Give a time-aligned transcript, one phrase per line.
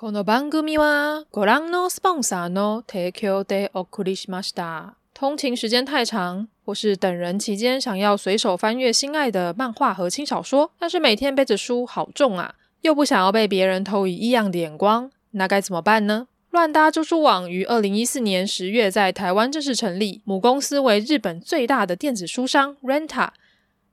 [0.00, 4.96] この番组はご覧のスポンサーの提供でお送りしました。
[5.14, 16.26] 通勤时间太长，或是等人期间想要随手翻阅心爱的漫画和轻小说，但是每天背着书好重啊，又不想要被别人投以异样的眼光，那该怎么办呢？
[16.50, 23.30] 乱搭租书网于二零一四年十月在台湾正式成立，母公司为日本最大的电子书商 RENTA。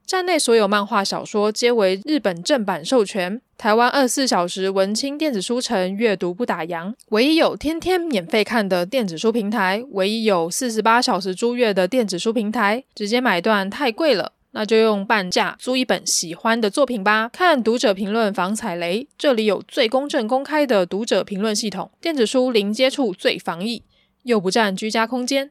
[0.08, 17.28] 站内所有漫画小说皆为日本正版授权，台湾二十四小时文青电子书城阅读不打烊，唯一有天天免费看的电子书平台，唯一有四十八小时租阅的电子书平台，直接买断太贵了，那就用半价租一本喜欢的作品吧。
[17.30, 23.82] 看读者评论防踩雷，这里有最公正公开的读者评论系统，电子书零接触最防疫，
[24.22, 25.50] 又不占居家空间，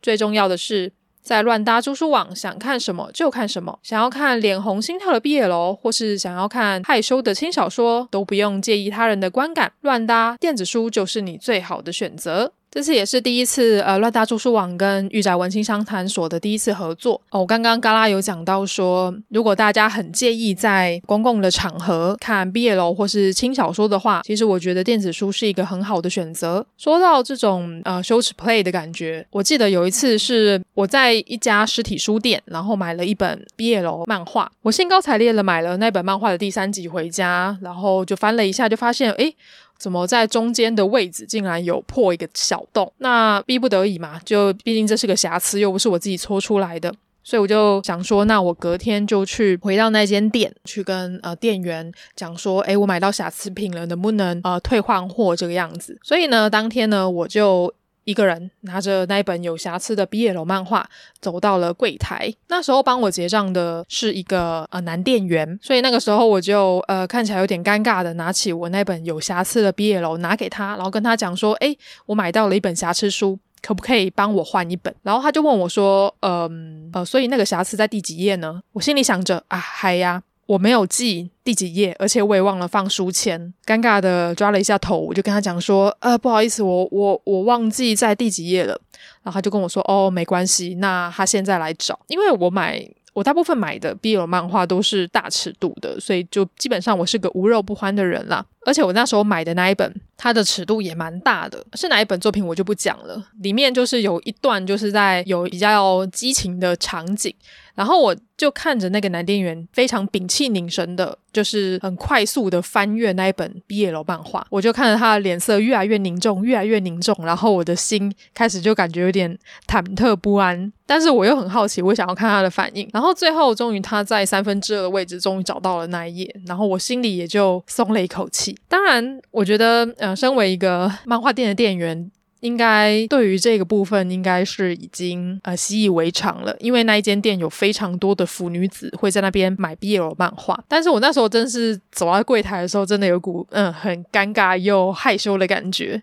[0.00, 0.92] 最重要的是。
[1.26, 3.76] 在乱搭租书网，想看什么就看什么。
[3.82, 9.72] 想要看脸红心跳的毕业楼或是想要看害羞的轻小说，都不用介意他人的观感。
[9.80, 12.52] 乱搭电子书就是你最好的选择。
[12.70, 17.46] 这次也是第一次，呃，乱搭租书网跟御宅文青商谈所的第一次合作哦。
[17.46, 26.66] 刚刚嘎拉有讲到说，如果大家很介意在公共的场合看 BL 或是轻小说的话，其实我觉得电子书是一个很好的选择。
[26.76, 39.34] 说到这种呃羞耻 play 的感觉，我记得有一次是我在一家实体书店，然后买了一本 BL 漫画，我兴高采烈的买了那本漫画的第三集回家，然后就翻了一下，就发现诶。
[39.78, 42.92] 怎么在中间的位置竟然有破一个小洞？
[42.98, 55.98] 那逼不得已嘛，就毕竟这是个瑕疵，又不是我自己搓出来的，所以我就想说，那我隔天就去回到那间店，去跟呃店员讲说，诶，我买到瑕疵品了，能不能呃退换货这个样子？
[56.02, 57.72] 所以呢，当天呢，我就。
[58.06, 60.88] 一个人拿着那一本有瑕疵的 BL 漫画
[61.20, 62.32] 走到了柜台。
[62.48, 71.76] 那时候帮我结账的是一个呃男店员，所以那个时候我就呃看起来有点尴尬的拿起我那本有瑕疵的 BL 拿给他，然后跟他讲说：“诶，
[72.06, 80.22] 我买到了一本瑕疵书，可不可以帮我换一本？”然后他就问我说：“嗯呃，呃，所以那个瑕疵在第几页呢？”我心里想着啊，嗨呀。
[80.46, 88.80] 我没有记第几页，而且我也忘了放书签，尴尬的抓了一下头，我就跟他讲说，呃，不好意思，我我我忘记在第几页了。
[89.22, 92.88] 然后他就跟我说，哦，没关系，那他现在来找，因为我买。
[93.12, 98.44] 我大部分买的 BL 漫画都是大尺度的，所以就基本上我是个无肉不欢的人啦。
[98.66, 101.64] 而且我那时候买的那一本，它的尺度也蛮大的。
[101.74, 107.32] 是哪一本作品我就不讲了，里面就是有一段就是在有比较激情的场景，
[107.76, 119.38] 然后我就看着那个男店员非常屏气凝神的，就是很快速的翻阅那一本 BL 漫画，我就看着他的脸色越来越凝重，越来越凝重，然后我的心开始就感觉有点
[119.68, 120.72] 忐忑不安。
[120.88, 122.88] 但是我又很好奇，我想要看他的反应。
[122.92, 126.36] 然后最后，终于他在三分之二的位置，终于找到了那一页。
[126.46, 128.55] 然后我心里也就松了一口气。
[128.68, 136.54] 当然，我觉得，嗯，身为一个 漫画店的店员，应该对于这个部分应该是已经呃习以为常了。
[136.60, 140.62] 因为那一间店有非常多的腐女子会在那边买 BL 漫画。
[140.68, 146.02] 但是我那时候真是走到柜台的时候，真的有股嗯很尴尬又害羞的感觉。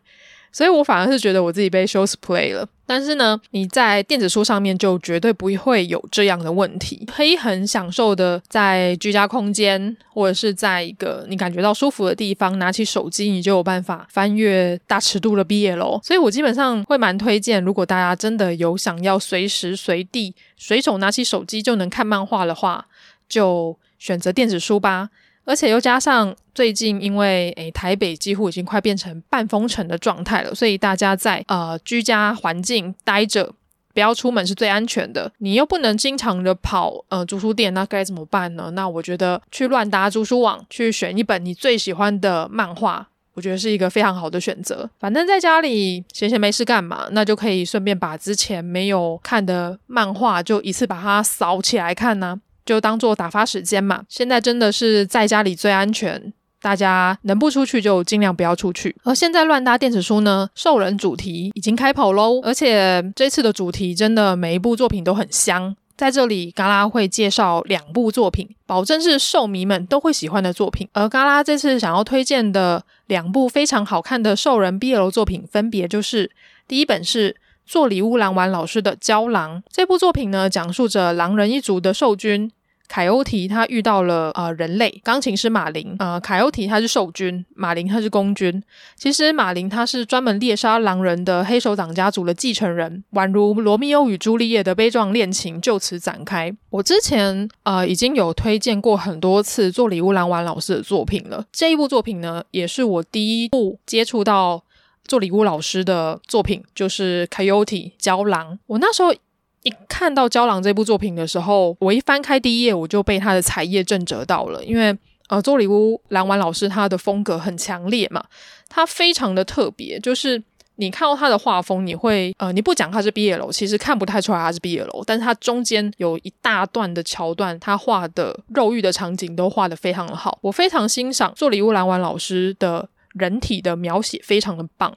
[0.54, 16.04] 所以我反而是觉得我自己被 shows play 了，但是呢，你在电子书上面就绝对不会有这样的问题，可以很享受的在居家空间或者是在一个你感觉到舒服的地方，拿起手机你就有办法翻阅大尺度的 BL。
[16.04, 22.86] 所以我基本上会蛮推荐，如果大家真的有想要随时随地随手拿起手机就能看漫画的话，
[23.28, 25.10] 就选择电子书吧。
[25.46, 33.54] 而且又加上最近，因为诶台北几乎已经快变成半封城的状态了，所以大家在呃居家环境待着，
[33.94, 35.32] 不要出门是最安全的。
[35.40, 38.72] 你又不能经常的跑呃租书店，那该怎么办呢？
[38.74, 44.90] 那我觉得去乱搭租书网，去选一本你最喜欢的漫画，我觉得是一个非常好的选择。
[45.00, 54.04] 反正在家里闲闲没事干嘛，那就可以顺便把之前没有看的漫画就一次把它扫起来看呢、就当做打发时间嘛。
[54.08, 58.96] 现在真的是在家里最安全，大家能不出去就尽量不要出去。
[59.04, 65.76] 而现在乱搭电子书呢，兽人主题已经开跑喽，而且这次的主题真的每一部作品都很香。
[65.96, 70.90] 在这里，嘎拉会介绍两部作品，保证是兽迷们都会喜欢的作品。
[70.94, 76.32] 而嘎拉这次想要推荐的两部非常好看的兽人 BL 作品，分别就是
[76.68, 77.38] 第一本是。
[77.66, 82.52] 做礼物狼丸老师的《郊狼》这部作品呢，讲述着狼人一族的兽君
[82.88, 88.62] 凯欧提他遇到了呃人类钢琴师马林，呃凯欧提他是兽君，马林他是公君。
[88.96, 96.56] 其实马林他是专门猎杀狼人的黑手党家族的继承人，宛如罗密欧与朱丽叶的悲壮恋情就此展开。
[96.70, 104.64] 我之前呃已经有推荐过很多次做礼物蓝丸老师的作品了，这一部作品呢也是我第一部接触到
[105.06, 108.54] 做礼物老师的作品，就是《Coyote 郊狼》。
[108.68, 109.14] 我那时候。
[109.64, 114.64] 一看到《郊狼》这部作品的时候，我一翻开第一页，我就被他的彩页震慑到了。
[114.64, 114.96] 因为
[115.30, 118.24] 呃，做礼物蓝丸老师他的风格很强烈嘛，
[118.68, 119.98] 他非常的特别。
[120.02, 120.42] 就是
[120.76, 125.02] 你看到他的画风，你会呃，你不讲他是毕业楼其实看不太出来他是毕业楼。
[125.08, 134.94] 但是他中间有一大段的桥段，他画的肉欲的场景都画得非常的好，我非常欣赏做礼物蓝丸老师的人体的描写，非常的棒。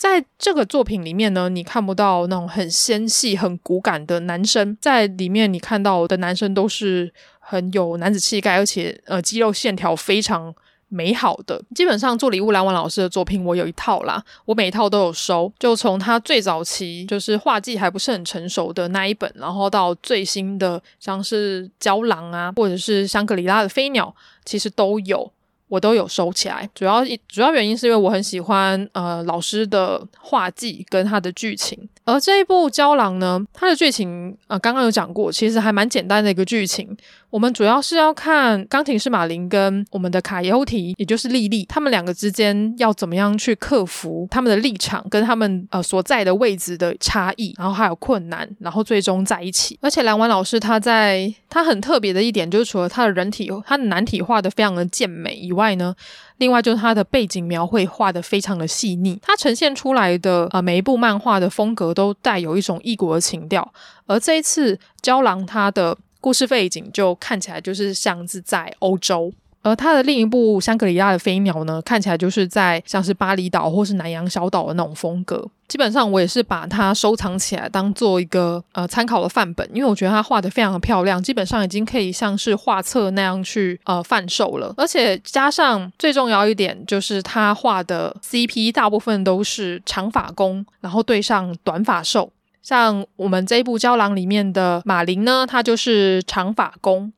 [0.00, 10.54] 在这个作品里面呢，你看不到那种很纤细、很骨感的男生，在里面你看到的男生都是很有男子气概，而且呃肌肉线条非常
[10.88, 11.62] 美好的。
[11.74, 24.14] 基本上做礼物蓝丸老师的作品，我有一套啦，我每一套都有收，就从他最早期就是画技还不是很成熟的那一本，然后到最新的像是胶囊啊，或者是香格里拉的飞鸟，
[24.46, 25.30] 其实都有。
[25.70, 36.96] 我都有收起来，主要主要原因是因为我很喜欢呃老师的画技跟他的剧情，而这一部《郊狼》呢，它的剧情呃刚刚有讲过，其实还蛮简单的一个剧情。
[37.30, 49.78] 我们主要是要看钢琴师马林跟我们的卡尤提，也就是莉莉，他们两个之间要怎么样去克服他们的立场跟他们呃所在的位置的差异，然后还有困难，然后最终在一起。
[49.80, 55.94] 而且蓝丸老师他在他很特别的一点，就是除了他的人体他的男体画的非常的健美以外呢，
[56.40, 63.72] 另外就是它的背景描绘画的非常的细腻，它呈现出来的呃每一部漫画的风格都带有一种异国的情调。
[64.06, 65.96] 而这一次胶囊》它的。
[66.22, 69.32] 故事背景就看起来就是像是在欧洲，
[69.62, 75.46] 而他的另一部《香格里拉的飞鸟》呢，看起来就是在像是巴厘岛或是南洋小岛的那种风格。
[75.68, 84.74] 基本上我也是把它收藏起来，当做一个呃参考的范本，因为我觉得它画得非常的漂亮，基本上已经可以像是画册那样去呃贩售了。
[84.76, 92.32] 而且加上最重要一点，就是他画的 CP 大部分都是长发攻，然后对上短发兽。
[92.62, 97.12] 像我们这一部《胶囊》里面的马林呢，他就是长发攻，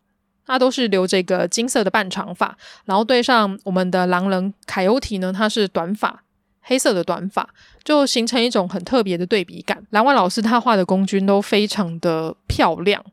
[0.47, 6.23] 他都是留这个金色的半长发，然后对上我们的狼人凯欧提呢，他是短发，
[6.61, 7.49] 黑色的短发，
[7.85, 9.83] 就形成一种很特别的对比感。
[9.91, 13.05] 蓝丸老师他画的公君都非常的漂亮，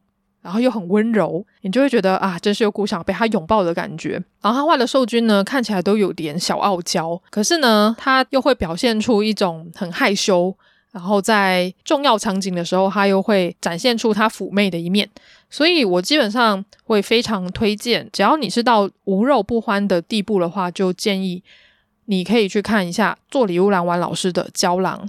[0.41, 4.21] 然后又很温柔，你就会觉得啊，真是有股想被他拥抱的感觉。
[4.41, 10.55] 然后他画的受君呢，看起来都有点小傲娇，可是呢，他又会表现出一种很害羞。
[10.91, 15.07] 然后在重要场景的时候，他又会展现出他妩媚的一面，
[15.49, 21.43] 所以我基本上会非常推荐，只要你是到无肉不欢的地步的话，就建议
[22.05, 24.99] 你可以去看一下做礼物蓝丸老师的《胶囊》，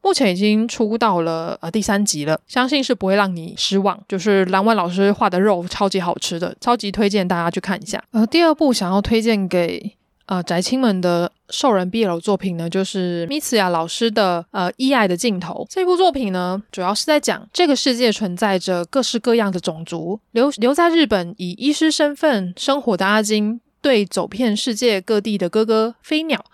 [0.00, 4.02] 目前已经出到了呃第三集了，相信是不会让你失望。
[4.08, 8.02] 就是蓝丸老师画的肉超级好吃的，超级推荐大家去看一下。
[8.12, 9.97] 呃，第二部想要推荐给。
[10.28, 26.44] 呃，宅青们的兽人 BL 作品呢，就是米兹亚老师的呃《意爱的尽头》这部作品呢，主要是在讲这个世界存在着各式各样的种族，留留在日本以医师身份生活的阿金，对走遍世界各地的哥哥飞鸟。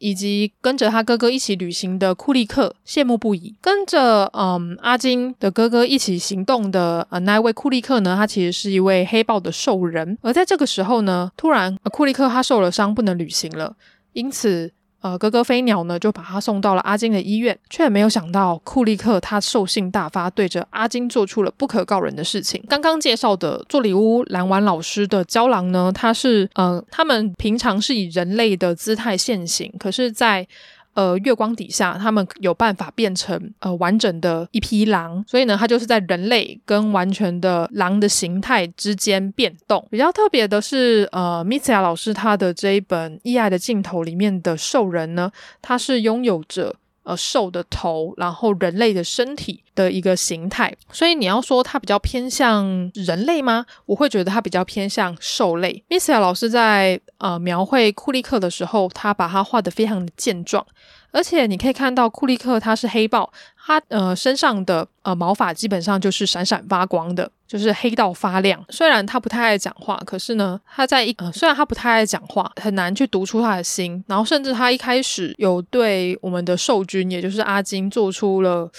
[0.00, 13.76] 以及跟着他哥哥一起旅行的库利克羡慕不已，跟着嗯阿金的哥哥一起行动的呃那位库利克呢，他其实是一位黑豹的兽人，而在这个时候呢，突然库利克他受了伤，不能旅行了，
[14.14, 14.72] 因此。
[15.00, 22.62] 呃，哥哥飞鸟呢，就把他送到了阿金的医院，却没有想到库利克他兽性大发，对着阿金做出了不可告人的事情。
[22.68, 30.46] 刚刚介绍的做礼物蓝丸老师的胶囊呢，他是呃，他们平常是以人类的姿态现形，可是，在
[30.94, 39.86] 呃，月光底下，他们有办法变成呃完整的一匹狼，所以呢，他就是在人类跟完全的狼的形态之间变动。
[39.90, 45.30] 比较特别的是，呃，米茨亚老师他的这一本《异爱的镜头》里面的兽人呢，
[45.62, 50.74] 他是拥有着呃兽的头，然后人类的身体的一个形态。
[50.92, 53.64] 所以你要说它比较偏向人类吗？
[53.86, 55.82] 我会觉得它比较偏向兽类。
[55.88, 60.66] Missia 老师在呃描绘库利克的时候，他把它画得非常的健壮。
[61.12, 68.64] 而且你可以看到库利克他是黑豹，他呃身上的呃毛发基本上就是闪闪发光的，就是黑到发亮。
[68.68, 74.02] 虽然他不太爱讲话，可是呢，他在一呃虽然他不太爱讲话，很难去读出他的心。
[74.06, 78.70] 然后甚至他一开始有对我们的受君，也就是阿金，做出了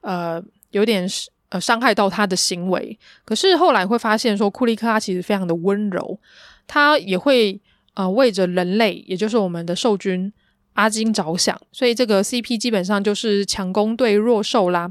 [0.00, 1.08] 呃有点
[1.48, 2.96] 呃伤害到他的行为。
[3.24, 6.18] 可是后来会发现说，库利克他其实非常的温柔，
[6.66, 7.60] 他也会
[7.94, 10.32] 呃为着人类，也就是我们的兽君
[10.80, 14.90] 阿金着想，所以这个 CP 基本上就是强攻对弱兽啦。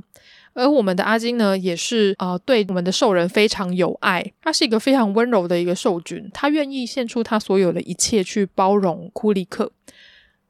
[0.54, 9.72] 而我们的阿金呢，也是啊对我们的兽人非常有爱，他是一个非常温柔的一个兽君，他愿意献出他所有的一切去包容库利克，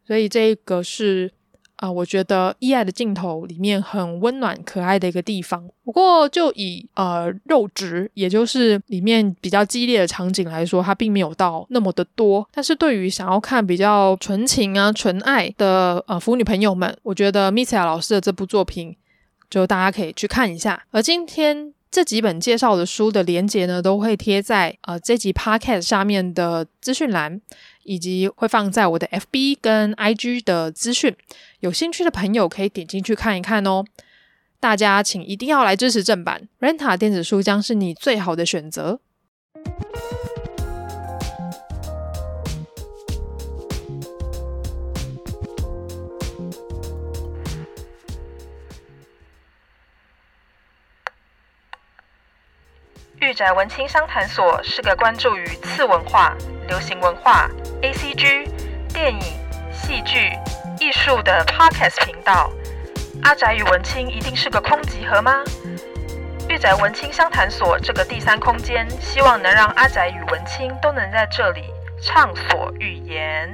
[0.06, 1.32] 所以这个是
[1.80, 5.66] 啊、我觉得《意爱的尽头》里面很温暖可爱的一个地方。
[5.84, 12.48] 不过就以呃肉质，也就是里面比较激烈的场景来说，它并没有到那么的多。
[12.52, 18.96] 但是对于想要看比较纯情啊、纯爱的呃腐女朋友们，我觉得米茨亚老师的这部作品。
[19.50, 27.42] 就大家可以去看一下，而今天这几本介绍的书的连接呢，都会贴在呃这集 podcast 下面的资讯栏，
[27.82, 31.16] 以及会放在我的 FB 跟 IG 的资讯，
[31.60, 33.84] 有兴趣的朋友可以点进去看一看哦。
[34.62, 39.00] 大家请一定要来支持正版，Renta 电子书将是你最好的选择。
[53.22, 56.36] 御宅文青商谈所是个关注于次文化、
[56.68, 57.50] 流行文化、
[57.82, 58.50] ACG、
[58.94, 59.22] 电影、
[59.74, 60.32] 戏剧、
[60.80, 62.50] 艺术的 Podcast 频道。
[63.24, 65.44] 阿宅与文青一定是个空集合吗？
[66.48, 71.64] 御宅文青商谈所这个第三空间，希望能让阿宅与文青都能在这里
[72.02, 73.50] 畅所欲言。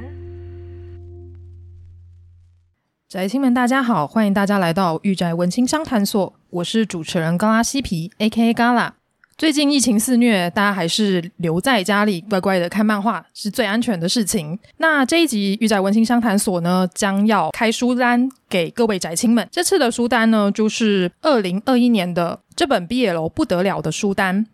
[3.10, 8.54] 宅青们，大家好，欢迎大家来到御宅文青商谈所，我是主持人高拉西皮，A.K.A.
[8.54, 8.96] 嘎啦。
[9.38, 14.58] 最近疫情肆虐，大家还是留在家里乖乖的看漫画是最安全的事情。
[14.78, 19.46] 那这一集御宅文青商谈所呢，将要开书单给各位宅青们。
[19.52, 24.48] 这次的书单呢，就是二零二一年的这本 BL 不得了的书单。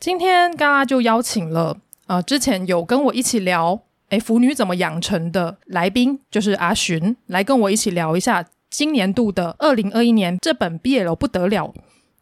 [0.00, 1.76] 今天嘎啦就邀请了
[2.08, 11.72] 呃之前有跟我一起聊诶腐女怎么养成的来宾，就是阿寻，来跟我一起聊一下今年度的二零二一年这本 BL 不得了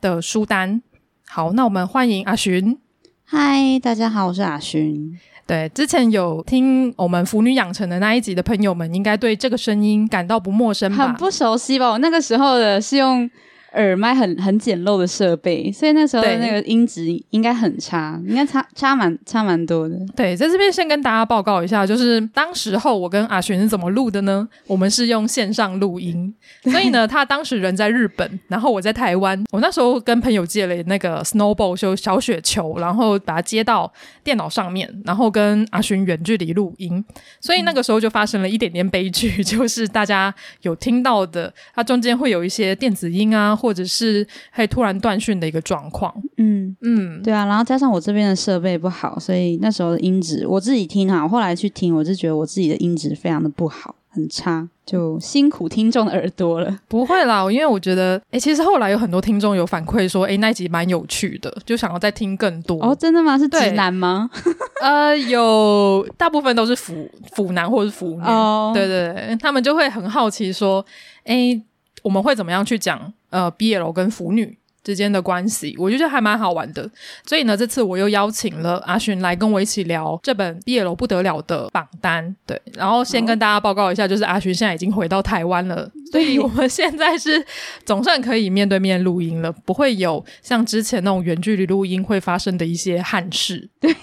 [0.02, 0.82] 的书单。
[1.28, 2.78] 好，那我们欢迎阿寻。
[3.24, 5.18] 嗨，大家好，我是阿寻。
[5.46, 11.08] 对，之前有听我们腐女养成的那一集的朋友们，应该对这个声音感到不陌生吧？
[11.08, 11.90] 很不熟悉吧？
[11.90, 13.30] 我那个时候的是用。
[13.74, 19.96] 耳麦很很简陋的设备，所以那时候的那个音质应该很差，应该差差蛮差蛮多的。
[20.16, 24.48] 对，在这边先跟大家报告一下，就是当时候我跟阿寻是怎么录的呢？
[24.66, 29.42] 我们是用线上录音，所以呢，他当时人在日本，然后我在台湾。
[29.50, 37.04] 我那时候跟朋友借了那个 snowball 就小雪球，然后把它接到电脑上面，然后跟阿寻远距离录音。
[37.40, 43.56] 所以那个时候就发生了一点点悲剧， 就是大家有听到的，它中间会有一些电子音啊。
[43.64, 53.94] 或者是会突然断讯的一个状况，嗯嗯，对啊，然后加上我这边的设备不好，所以那时候的音质我自己听哈，后来去听，我就觉得我自己的音质非常的不好。
[54.10, 56.78] 很差，就辛苦听众的耳朵了。
[56.86, 62.80] 不会啦，因为我觉得，哎、欸，其实后来有很多听众有反馈说，哎、欸，那集蛮有趣的，就想要再听更多。
[62.80, 63.36] 哦，真的吗？
[63.36, 64.30] 是直男吗？
[64.80, 68.22] 呃，有大部分都是腐腐男或是腐女。
[68.22, 70.84] 哦，对对对，他们就会很好奇说，
[71.24, 71.62] 哎、欸，
[72.02, 76.88] 我们会怎么样去讲呃 BL 跟腐女之间的关系，我觉得还蛮好玩的。
[77.26, 82.36] 所以呢，这次我又邀请了阿寻来跟我一起聊这本 BL 不得了的榜单。
[82.46, 87.44] 对，然后先跟大家报告一下，就是阿寻现在已经回到台湾了， 所以我们现在是
[87.84, 93.70] 总算可以面对面录音了，不会有像之前那种远距离录音会发生的一些憾事。
[93.80, 93.96] 对，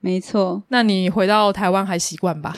[0.00, 0.62] 没错。
[0.68, 2.54] 那你回到台湾还习惯吧？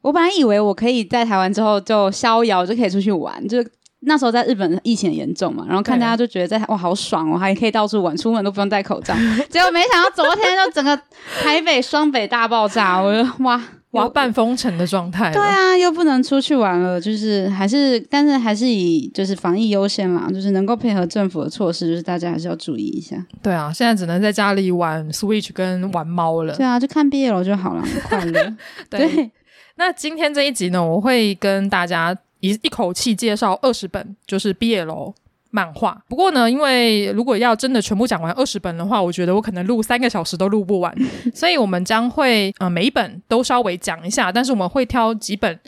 [0.00, 3.62] 我本来以为我可以在台湾之后就逍遥，就可以出去玩，就。
[4.04, 9.14] 那时候在日本疫情很严重嘛，然后看大家就觉得在哇好爽哦，还可以到处玩，出门都不用戴口罩。
[9.48, 10.98] 结果没想到昨天就整个
[11.40, 15.32] 台北双北大爆炸，我就哇哇半封城的状态。
[15.32, 23.16] 对啊，又不能出去玩了，就是还是但是还是以就是防疫优先啦，就是能够配合政府的措施，就是大家还是要注意一下。
[23.40, 26.56] 对啊，现在只能在家里玩 Switch 跟玩猫了。
[26.56, 28.52] 对啊，就看 BL 就好了，很快乐。
[28.90, 29.30] 对，对，
[29.76, 32.16] 那今天这一集呢，我会跟大家。
[32.42, 35.14] 一一口气介绍二十本，就是毕业楼
[35.50, 36.02] 漫画。
[36.08, 40.92] 不过呢，因为如果要真的全部讲完二十本的话，我觉得我可能录三个小时都录不完，
[41.32, 45.58] 所以我们将会呃每一本都稍微讲一下，但是我们会挑几本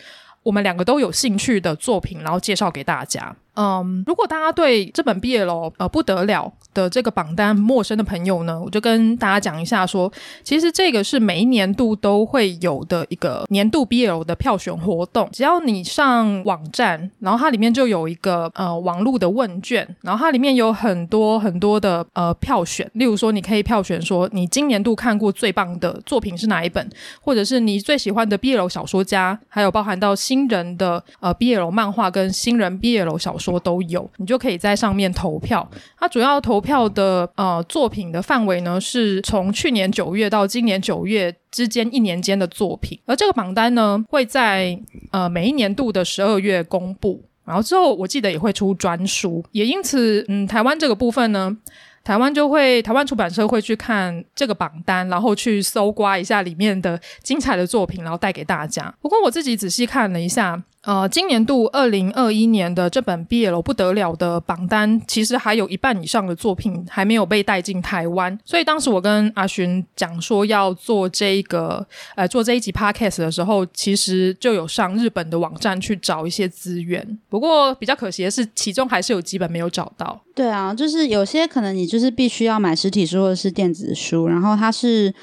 [0.42, 3.34] 我们两个都有兴趣的作品，然后介绍给大家。
[3.54, 15.28] 嗯，如果大家对这本 BL 呃不得了的这个榜单陌生的朋友呢，我就跟大家讲一下说，其实这个是每一年度都会有的一个年度 BL 的票选活动。
[15.32, 22.90] 只要你上网站，然后它里面就有一个呃网络的问卷，然后它里面有很多很多的呃票选。
[22.94, 26.88] 例如说，你可以票选说你今年度看过最棒的作品是哪一本，
[27.20, 35.68] 或者是你最喜欢的 BL 小说家，还有包含到新人的呃 BL 漫画跟新人 BL 小说说都有，你就可以在上面投票。
[35.98, 44.78] 它主要投票的呃作品的范围呢，是从去年九月到今年九月之间一年间的作品，而这个榜单呢会在
[45.10, 51.56] 呃每一年度的十二月公布，然后之后我记得也会出专书，也因此嗯台湾这个部分呢。
[52.04, 58.94] 台湾就会，台湾出版社会去看这个榜单，然后去搜刮一下里面的精彩的作品，然后带给大家。
[59.00, 60.62] 不过我自己仔细看了一下。
[60.84, 68.38] 呃，今年度二零二一年的这本 BL 不得了的榜单，其实还有一半以上的作品还没有被带进台湾。
[68.44, 71.86] 所以当时我跟阿寻讲说要做这个，
[72.16, 77.18] 呃，做这一集 Podcast 的时候，其实就有上日本的网站去找一些资源。
[77.30, 80.20] 不过比较可惜的是，其中还是有几本没有找到。
[80.34, 85.14] 对啊，就是有些可能你就是必须要买实体书或者是电子书，然后它是。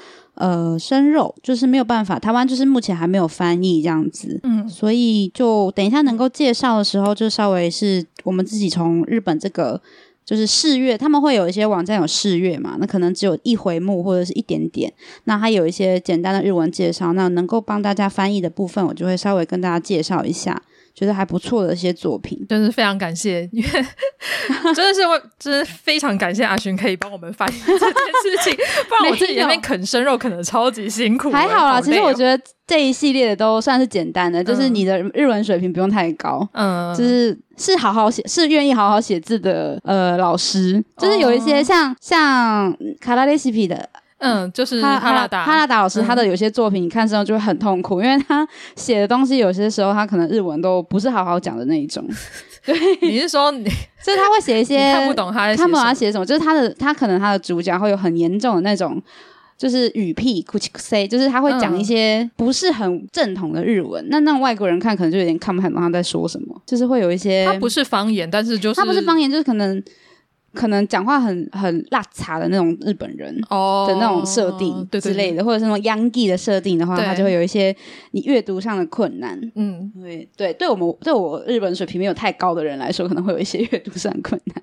[0.42, 9.80] 呃，生肉就是没有办法，台湾就是目前还没有翻译这样子，嗯，所以就等一下能够介绍的时候，就稍微是我们自己从日本这个
[10.24, 14.92] 就是试阅，他们会有一些网站有试阅嘛，那可能只有一回目或者是一点点，
[15.26, 20.60] 那还有一些简单的日文介绍，那能够帮大家翻译的部分，我就会稍微跟大家介绍一下。
[20.94, 23.68] 觉得还不错的一些作品，真是非常感谢，因为
[24.74, 28.56] 真的是我，真的非常感谢阿勋可以帮我们翻译这件事情，
[28.88, 31.30] 不然我自己在那边啃生肉啃的超级辛苦。
[31.30, 43.88] 还好啦，其实我觉得这一系列的都算是简单的，就是你的日文水平不用太高，嗯，就是是好好写，是愿意好好写字的呃老师，就是有一些像、哦、像卡拉 recipe 的。
[44.22, 45.44] 嗯，就是哈拉达。
[45.44, 52.06] 哈拉达老师，他的有些作品你看之后就会很痛苦，嗯、因为他写的东西有些时候他可能日文都不是好好讲的那一种。
[52.64, 53.68] 对，你是说你，
[54.00, 59.02] 所以他会写一些 看不懂他在，看不懂他写什么，就是他的他可能他的主角会有很严重的那种，
[59.58, 69.82] 就是语癖，口气 C，就是他会讲一些不是很正统的日文，嗯、那那种外国人看可能就有点看不太懂他在说什么，就是会有一些，他不是方言，但是就是他不是方言，就是可能。
[70.54, 74.68] 可能讲话很很辣茶的那种日本人哦的那种设定
[75.00, 77.74] 之类的，oh, 对对对，或者是那种洋气的设定的话，它就会有一些
[78.10, 79.40] 你阅读上的困难。
[79.54, 84.62] 嗯，对对，对我们对我日本水平没有太高的人来说，可能会有一些阅读上的困难。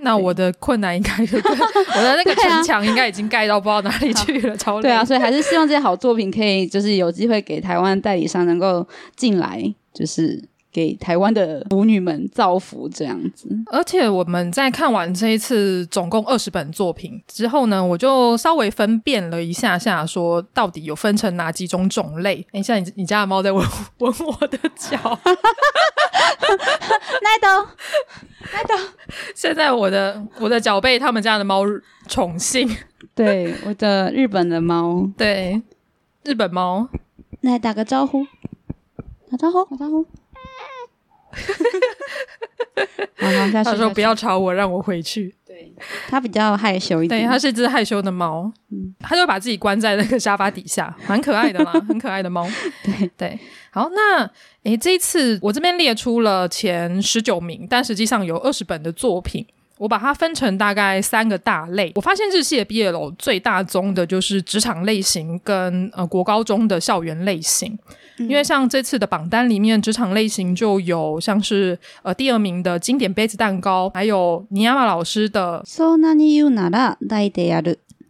[0.00, 4.82] 那我的困难应该就 我的那个城墙应该已经盖到不知道哪里去了，超累。
[4.82, 8.86] 对啊， 所以还是希望这些好作品可以就是有机会给台湾代理商能够
[9.16, 10.42] 进来，就是。
[10.72, 22.46] 给台湾的腐女们造福这样子，而且我们在看完这一次总共二十本作品之后呢，我就稍微分辨了一下下，说到底有分成哪几种种类。
[22.52, 23.66] 哎，像你你家的猫在闻
[23.98, 24.96] 闻我的脚，
[27.22, 27.66] 奈豆
[28.52, 28.74] 奈豆，
[29.34, 31.64] 现在我的我的脚被他们家的猫
[32.06, 32.68] 宠幸，
[33.14, 35.60] 对，我的日本的猫，对，
[36.22, 36.88] 日本猫，
[37.40, 38.24] 来打个招呼，
[39.30, 40.06] 打招呼，打招呼。
[43.52, 45.72] 他说：“不要吵我，让我回去。”对，
[46.08, 52.48] 他比较害羞一点，对，他是一只害羞的猫，嗯，他就把自己关在那个沙发底下，蛮可爱的嘛，很可爱的猫。
[52.82, 53.10] 对。
[53.16, 53.38] 对，
[53.70, 54.30] 好，那
[54.62, 59.46] 诶，这一次我这边列出了前十九名，但实际上有二十本的作品，
[59.80, 61.90] 我把它分成大概三个大类。
[61.94, 67.78] 我发现日系的 BL 最大宗的就是职场类型跟呃国高中的校园类型。
[68.18, 75.62] 因为像这次的榜单里面，职场类型就有像是呃第二名的经典杯子蛋糕，还有尼亚玛老师的。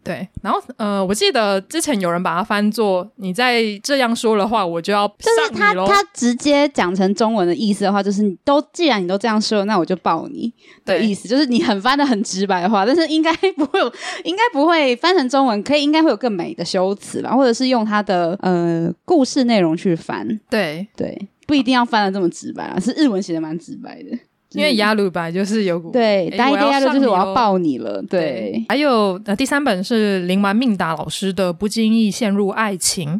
[0.03, 5.85] 对，然后呃，我记得之前有人把它翻作“你再这样说的话，我就要上你喽”。
[5.85, 10.51] 就是他他直接讲成中文的意思的话，就是你都既然你都这样说，那我就抱你
[10.85, 13.93] 的意思，就是你很翻的很直白的话，但是应该不会有，
[14.25, 20.27] 应该不会翻成中文，可以应该会有更美的修辞吧，或者是用他的呃故事内容去翻。
[20.49, 24.17] 对对，不一定要翻的这么直白啊，是日文写的蛮直白的。
[24.51, 28.19] 因为亚鲁吧，就是有对，大一亚鲁就是我要抱你了，对。
[28.19, 33.15] 对还有呃，第三本是林完命达老师的《不经意陷入爱情》。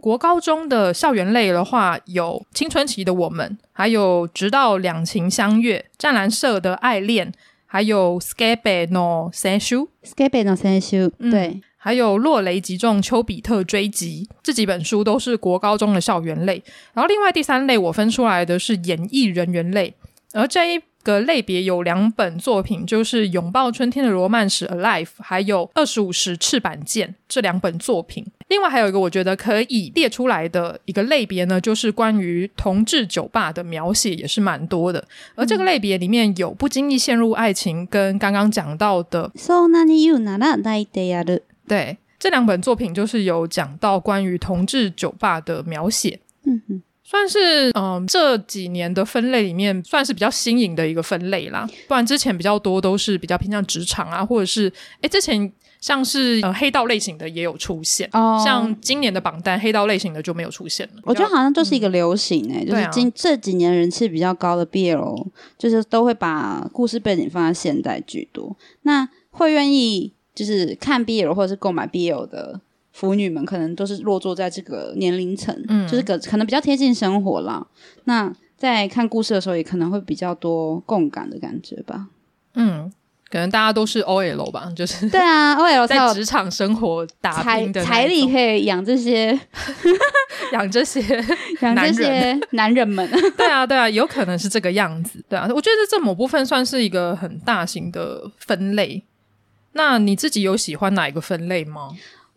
[0.00, 7.30] 国高中的校园类的话，有青春期的我们，还有直到两情相悦、湛蓝色的爱恋，
[7.66, 16.62] 还有 Scabe no Senshu，Scabe no Senshu，对，还有落雷击中丘比特追击，这几本书都是国高中的校园类。
[16.94, 19.92] 然后另外第三类我分出来的是演艺人员类。
[20.32, 28.24] 而这一个类别有两本作品，就是《拥抱春天的罗曼史》（Alive） 还有《二十五时赤坂见》这两本作品。
[28.48, 35.02] 另外还有一个我觉得可以列出来的一个类别呢，就是关于同志酒吧的描写也是蛮多的。
[35.34, 39.30] 而这个类别里面有不经意陷入爱情，跟刚刚讲到的，
[41.66, 46.20] 对，这两本作品就是有讲到关于同志酒吧的描写。
[46.44, 46.82] 嗯哼。
[47.10, 51.68] 算是嗯，这几年的分类里面算是比较新颖的一个分类啦。
[51.88, 58.08] 不然之前比较多都是比较偏向职场啊，或者是哎，之前像是呃黑道类型的也有出现。
[58.12, 61.02] 哦，像今年的榜单黑道类型的就没有出现了。
[61.02, 65.26] 我觉得好像就是一个流行哎、欸，嗯、就是今、啊、这几年人气比较高的 BL，
[65.58, 68.56] 就是都会把故事背景放在现代居多。
[68.82, 72.60] 那会愿意就是看 BL 或者是购买 BL 的。
[73.00, 77.66] 腐女们可能都是落座在这个年龄层，嗯，就是可可能比较贴近生活啦。
[78.04, 82.08] 那在看故事的时候，也可能会比较多共感的感觉吧。
[82.52, 82.92] 嗯，
[83.30, 89.28] 可能大家都是 OL 吧，就是对啊，OL 在职场生活打拼的财力可以养这些
[90.52, 91.00] 养这些
[91.62, 93.08] 养这些男人们。
[93.34, 95.24] 对啊，对啊，有可能是这个样子。
[95.26, 99.02] 对啊，我觉得这某部分算是一个很大型的分类。
[99.72, 101.90] 那你自己有喜欢哪一个分类吗？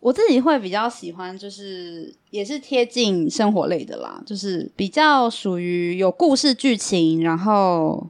[0.04, 8.06] 我自己会比较喜欢，就是也是贴近生活类的啦，就是比较属于有故事剧情，然后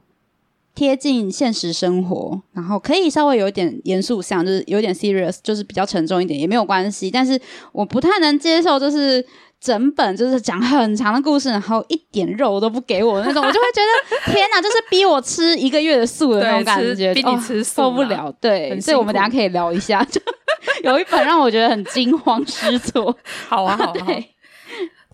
[0.75, 7.09] 贴近现实生活，然后可以稍微有点严肃像，就是有点 serious，就是比较沉重一点也没有关系。
[7.09, 7.39] 但是
[7.71, 9.25] 我不太能接受，就是
[9.65, 18.31] 整本就是讲很长的故事，然后一点肉都不给我那种，我就会觉得天哪，就是逼我吃一个月的素的那种感觉，逼你吃素，受不了。
[18.39, 20.03] 对，所以我们等下可以聊一下。
[20.03, 20.21] 就
[20.83, 23.17] 有一本让我觉得很惊慌失措。
[23.47, 23.93] 好啊，好啊。
[24.05, 24.29] 对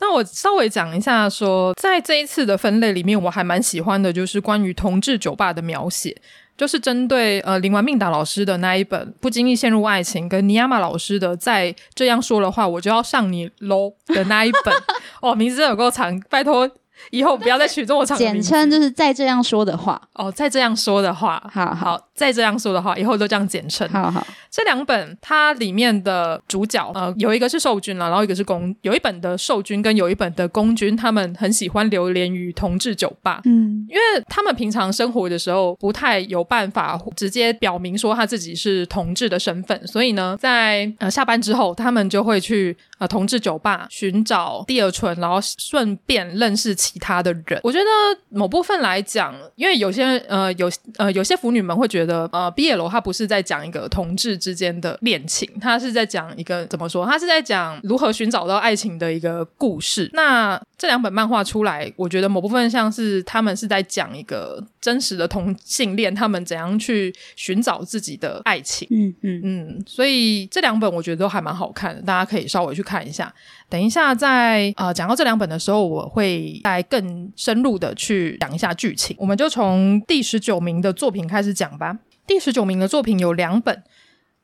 [0.01, 6.19] 那我稍微讲一下说，说在这一次的分类里面，我还蛮喜欢的，就是关于同志酒吧的描写，
[6.61, 14.71] 就是针对呃林完命达老师的那一本《不经意陷入爱情》，跟尼亚玛老师的《再这样说的话，我就要上你喽》的那一本。
[15.21, 16.69] 哦，名字有够长，拜托。
[17.09, 20.31] 以后不要再取这么长的，简称就是再这样说的话哦。
[20.31, 23.89] 再这样说的话，好好，好，再这样说的话，以后都这样简称。
[23.89, 33.41] 好好，这两本它里面的主角，呃，有一个是受君了，然后一个是公，有一本的受君跟有一本的公君，他们很喜欢流连于同志酒吧。
[33.45, 47.85] 嗯，因为他们平常生活的时候不太有办法直接表明说他自己是同志的身份，所以呢，在呃下班之后，他们就会去呃同志酒吧寻找第二春，然后顺便认识其他的人，我觉得
[48.29, 57.05] 某部分来讲，因为有些呃有呃有些腐女们会觉得，呃毕业楼他不是在讲一个同志之间的恋情，他是在讲一个怎么说？
[57.05, 60.09] 他是在讲如何寻找到爱情的一个故事。
[60.13, 68.87] 那这两本漫画出来，我觉得某部分像是他们是在讲一个真实的同性恋，他们怎样去寻找自己的爱情。
[68.89, 73.31] 嗯嗯嗯，所以这两本我觉得都还蛮好看的，大家可以稍微去看一下。
[73.69, 79.15] 等一下在，在呃讲到这两本的时候，我会再更深入的去讲一下剧情。
[79.19, 81.95] 我们就从第十九名的作品开始讲吧。
[82.25, 83.83] 第十九名的作品有两本，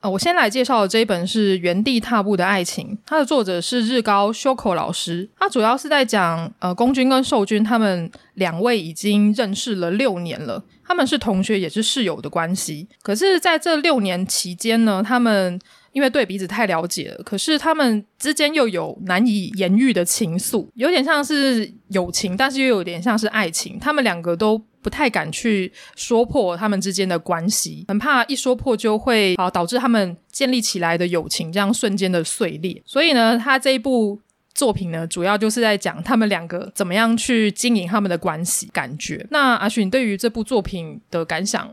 [0.09, 5.29] 我先来介绍的这一本是《原地踏步的爱情》，它的作者是日高修口老师。
[5.39, 12.87] 它主要是在讲，呃，公君跟寿君他们两位已经认识了六年了，他们是同学也是室友的关系。
[13.01, 15.59] 可是，在这六年期间呢，他们
[15.91, 23.79] 因为对彼此太了解了，可是他们之间又有难以言喻的情愫，有点像是友情，但是又有点像是爱情。
[23.79, 32.81] 他们两个都不太敢去说破他们之间的关系，很怕一说破就会啊导致他们建立起来的友情这样瞬间的碎裂。
[32.85, 34.17] 所以呢，他这一部
[34.53, 38.69] 作品呢，主要就是在讲他们两个怎么样去经营他们的关系。
[38.71, 39.27] 感觉。
[39.29, 41.69] 那阿许，你对于这部作品的感想？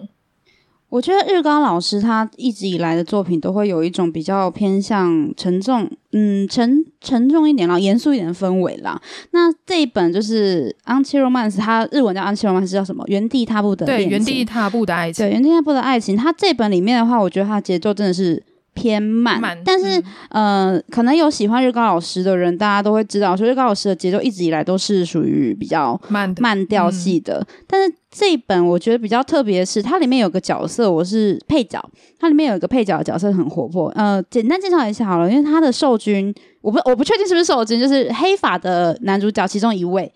[0.94, 9.02] 我觉得日高老师他一直以来的作品都会有一种比较偏向沉重，嗯，沉沉重一点啦，严肃一点的氛围啦。
[9.32, 13.02] 那这一本就是《Anchi Romance》，它日文叫《Anchi Romance》，叫什么？
[13.08, 15.26] 原地踏步的对，原地踏步的爱情。
[15.26, 16.16] 对，原地踏步的爱情。
[16.16, 18.40] 它这本里面的话，我觉得它节奏真的是。
[18.74, 19.98] 偏慢，慢但是、
[20.30, 27.46] 嗯、呃，可能有喜欢日高老师的人，大家都会知道，说日高老师的节奏一直以来都是属于比较慢慢调系的。
[27.66, 31.82] 但是这一本我觉得比较特别的是，它里面有个角色，我是配角，
[32.18, 33.88] 它里面有一个配角的角色很活泼。
[33.94, 40.12] 呃，简单介绍一下好了，因为他的受君，我不我不确定是不是受君，就是黑发的男主角其中一位，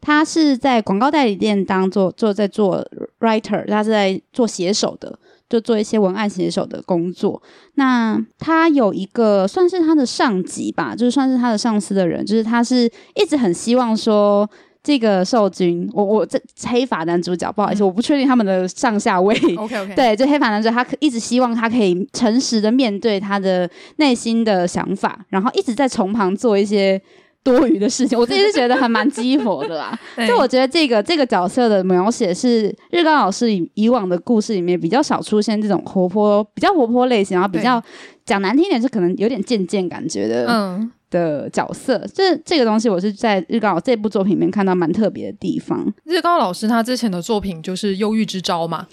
[0.00, 2.86] 他是在广告代理店当做做在做
[3.20, 5.18] writer，他是在做写手的。
[5.48, 7.42] 就做一些文案写手的工作。
[7.74, 14.48] 那他有一个算是他的上级吧，就是算是他的上司的人，就是他是一直很希望说
[14.82, 19.34] 这个受君，我我这黑发男主角，不好意思，嗯、我不确定他们的上下位。
[19.56, 27.00] OK OK，对，这黑发男主角他一直希望他可以诚实的面对他的内心的想法，然后一直在从旁做一些。
[27.44, 29.98] 多余的事情， 我自己是觉得还蛮激活的啦。
[30.26, 37.82] 就我觉得这个这个角色的描写是日高老师以以往的故事里面比较少出现这种活泼、比较活泼类型，然后比较
[38.24, 42.04] 讲难听一点是可能有点贱贱感觉的，嗯，的角色。
[42.14, 45.90] 这这个东西我是在日高这部作品里面看到蛮特别的地方。
[46.04, 48.86] 日高老师他之前的作品就是《忧郁之招》嘛。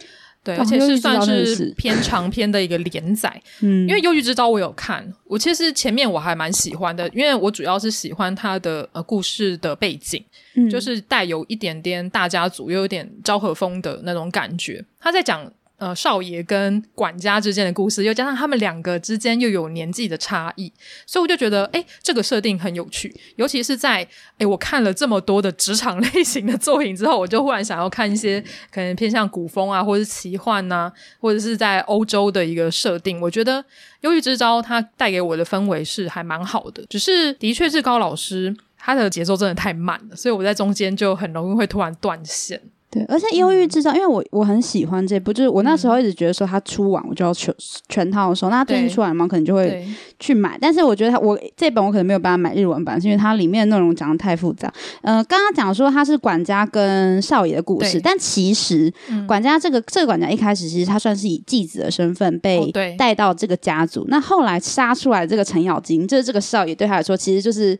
[0.45, 3.41] 对，而且是算是偏长篇的一个连载。
[3.62, 14.86] 嗯，因为《忧郁之刀》我有看，我其实前面我还蛮喜欢的，因为我主要是喜欢他的呃故事的背景，嗯，就是带有一点点大家族，又有点昭和风的那种感觉。
[14.99, 15.51] 他在讲。
[15.77, 20.71] 呃，少爷跟管家之间的故事，又加上他们两个之间又有年纪的差异，
[21.05, 23.13] 所以我就觉得，哎，这个设定很有趣。
[23.35, 24.07] 尤其是在，
[24.38, 33.19] 哎，我看了这么多的职场 类型的作品之后，我就忽然想要看一些可能偏向古风啊，或者是奇幻呐、啊，或者是在欧洲的一个设定。
[33.19, 33.61] 我觉得
[34.01, 42.61] 《忧郁之招》它带给我的氛围是还蛮好的，只是的确是高老师他的节奏真的太慢了，所以我在中间就很容易会突然断线。
[42.95, 47.53] 对，而且《忧郁制造》，因为我我很喜欢这部，就是我那时候一直觉得说他出完我就要全
[47.89, 49.86] 全套的时候，那他最近出完嘛，可能就会
[50.17, 50.58] 去买。
[50.62, 54.73] 但是我觉得他我这本我可能没有办法买日文版，是因为它里面的内容讲的太复杂。
[55.01, 58.93] 呃，刚刚讲说他是管家跟少爷的故事，但其实
[59.27, 67.77] 管家这个这个管家一开始其实他算是以继子的身份被带到这个家族，那后来杀出来这个程咬金，就是这个少爷对他来说其实就是。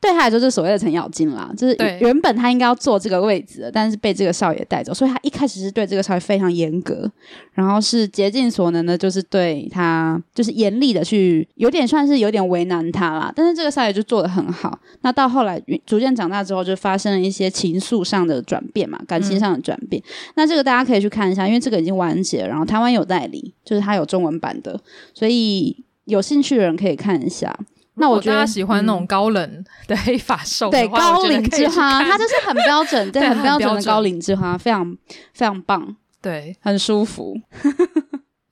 [0.00, 7.10] 对他来说，就是所谓的程咬金啦，就是原本他应该要坐这个位置的，但是被这个少爷带走，所以他一开始是对这个少爷非常严格，
[7.52, 13.30] 然后是竭尽所能的，就是对他就是严厉的去，有点算是有点为难他啦。
[13.36, 14.78] 但是这个少爷就做的很好。
[15.02, 20.02] 那到后来逐渐长大之后，就发生了一些情愫上的转变嘛，感情上的转变。
[20.02, 20.32] 嗯。
[20.36, 24.80] 那这个大家可以去看一下，因为这个已经完结了，然后台湾有代理，就是它有中文版的，
[25.12, 27.54] 所以有兴趣的人可以看一下。
[28.00, 34.96] 那我觉得他喜欢那种高冷的黑发兽，对，高岭之花，他就是很标准， 对，很标准的高岭之花，非常
[35.34, 37.34] 非常棒，对，很舒服。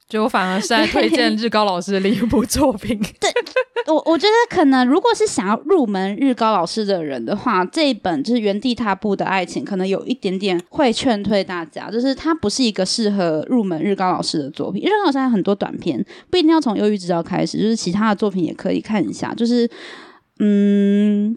[0.09, 2.99] 就我反而是在推荐日高老师的另一部作品。
[3.21, 3.31] 对，
[3.87, 14.83] 我我觉得可能如果是想要入门日高老师的人的话，这一本就是《原地踏步的爱情》，可能有一点点会劝退大家，就是它不是一个适合入门日高老师的作品。
[14.83, 19.35] 日高老师有很多短片，不一定要从《忧郁之朝》开始，就是其他的作品也可以看一下。
[19.35, 19.69] 就是
[20.39, 21.37] 嗯。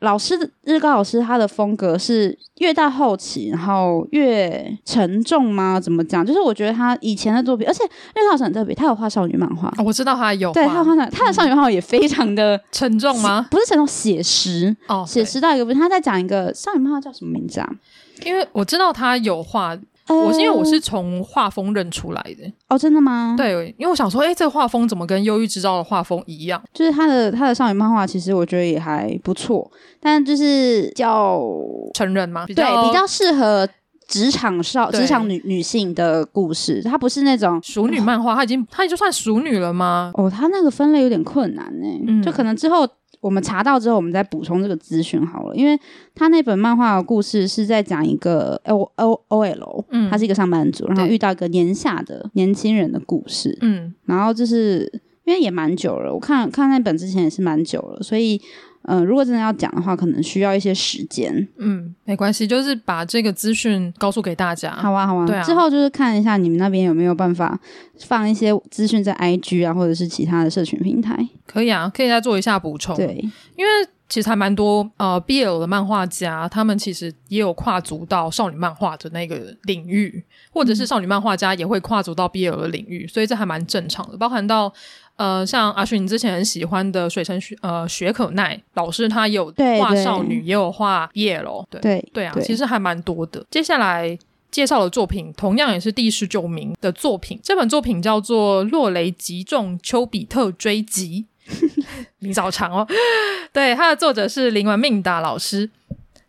[0.00, 5.80] 老师的日高老师，他的风格是越到后期，然后越沉重吗？
[5.80, 6.24] 怎么讲？
[6.24, 9.68] 就是我觉得他以前的作品，而且日高老师很特别，他有画少女漫画。
[9.76, 13.46] 哦，我知道他有，对，他有画他的少女漫画也非常的、嗯、沉重吗？
[13.50, 15.76] 不是沉重，写实哦，写实到一个不是。
[15.78, 17.68] 他在讲一个少女漫画叫什么名字啊？
[18.24, 19.76] 因为我知道他有画。
[20.08, 23.34] 我是因为我是从画风认出来的哦，真的吗？
[23.36, 26.62] 对，因为我想说，哎，这个画风怎么跟《忧郁之朝》的画风一样？
[26.72, 31.40] 就是他的他的少女漫画，其实我觉得也还不错，但就是叫
[31.94, 32.46] 成人吗？
[32.46, 33.68] 对，比较适合
[34.06, 40.10] 职场少职场女女性的故事，它不是那种熟女漫画，它已经它已经算熟女了吗？
[40.14, 42.88] 哦，它那个分类有点困难呢，嗯，就可能之后。
[43.20, 45.56] 我们查到之后，我们再补充这个资讯好了。
[45.56, 45.78] 因为
[46.14, 54.90] 他那本漫画的故事是在讲一个 O O O L，嗯，他是一个上班族，然后遇到一个年下的年轻人的故事，嗯，然后就是
[55.24, 58.40] 因为也蛮久了，我看看那本之前也是蛮久了，所以。
[58.88, 61.46] 嗯、呃，如果真的要讲的话，可能需要一些时间。
[61.58, 64.70] 嗯，没关系，就是把这个资讯告诉给大家。
[64.72, 65.26] 好啊，好啊。
[65.26, 65.42] 对啊。
[65.42, 67.58] 之后就是看一下你们那边有没有办法
[68.00, 71.16] 放一些资讯在 IG 啊，或者是其他的社群平台。
[71.46, 72.96] 可以啊，可以再做一下补充。
[72.96, 73.22] 对，
[73.56, 73.70] 因为
[74.08, 84.72] 其实还蛮多呃 BL 的漫画家，他们其实也有跨足到少女漫画的那个领域，或者是少女漫画家也会跨足到 BL 的领域，所以这还蛮正常的，包含到。
[85.18, 93.44] 呃，像阿勋，你之前很喜欢的水城雪呃雪可奈老师，他有画少女，也有画 BL，对对对啊，其实还蛮多的。
[93.50, 94.16] 接下来
[94.52, 101.26] 介绍的作品，同样也是第十九名的作品，这本作品叫做《落雷击中丘比特追击》，
[102.18, 102.86] 名字好长哦。
[103.52, 105.70] 对，它的作者是林文命达老师。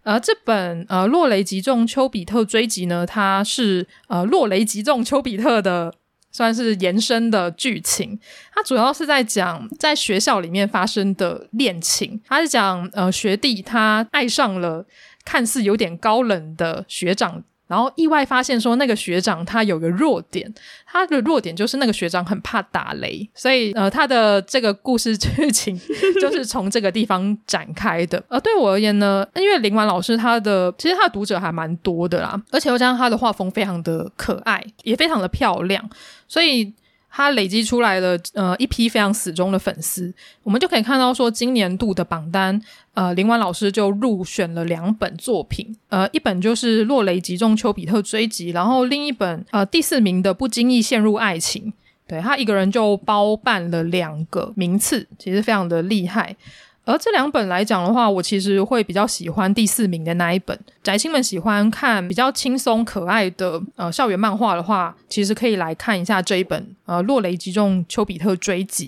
[0.04, 5.94] 呃，这本呃《落雷击中丘比特追击》呢，它是呃落雷击中丘比特的。
[6.32, 8.18] 算是延伸的剧情，
[8.54, 12.22] 它主要是在讲在学校里面发生的恋情。
[12.28, 14.86] 它是讲呃学弟他爱上了
[15.26, 20.52] 看似有点高冷的学长然后意外发现说那个学长他有个弱点，
[20.86, 25.80] 他的弱点就是那个学长很怕打雷，所以呃他的这个故事剧情
[26.20, 28.22] 就是从这个地方展开的。
[28.28, 35.88] 呃，对我而言呢，因为林婉老师他的其实他的读者还蛮多的啦，而且又加上他的画风非常的可爱，也非常的漂亮，
[36.28, 36.74] 所以。
[37.12, 42.62] 他累积出来的呃一批非常死忠的粉丝，我们就可以看到说，今年度的榜单，
[42.93, 51.65] 呃，林婉老师就入选了两本作品，呃，一本就是《落雷击中丘比特追击》，然后另一本呃第四名的《不经意陷入爱情》，
[52.08, 56.36] 对，他一个人就包办了两个名次，其实非常的厉害。
[56.89, 60.58] 而这两本来讲的话，我其实会比较喜欢第四名的那一本。
[60.82, 68.88] 宅青们喜欢看比较轻松可爱的呃校园漫画的话，其实可以来看一下这一本呃《落雷击中丘比特追击》，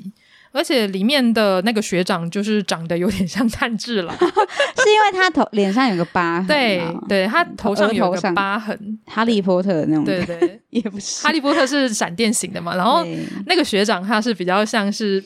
[0.52, 13.06] 而且里面的那个学长就是长得有点像炭治郎，是因为他头脸上有个疤痕， 对对，他头上有个疤痕，哈利波特的那种，对对， 也不是，哈利波特是闪电型的嘛，然后
[13.46, 15.24] 那个学长他是比较像是。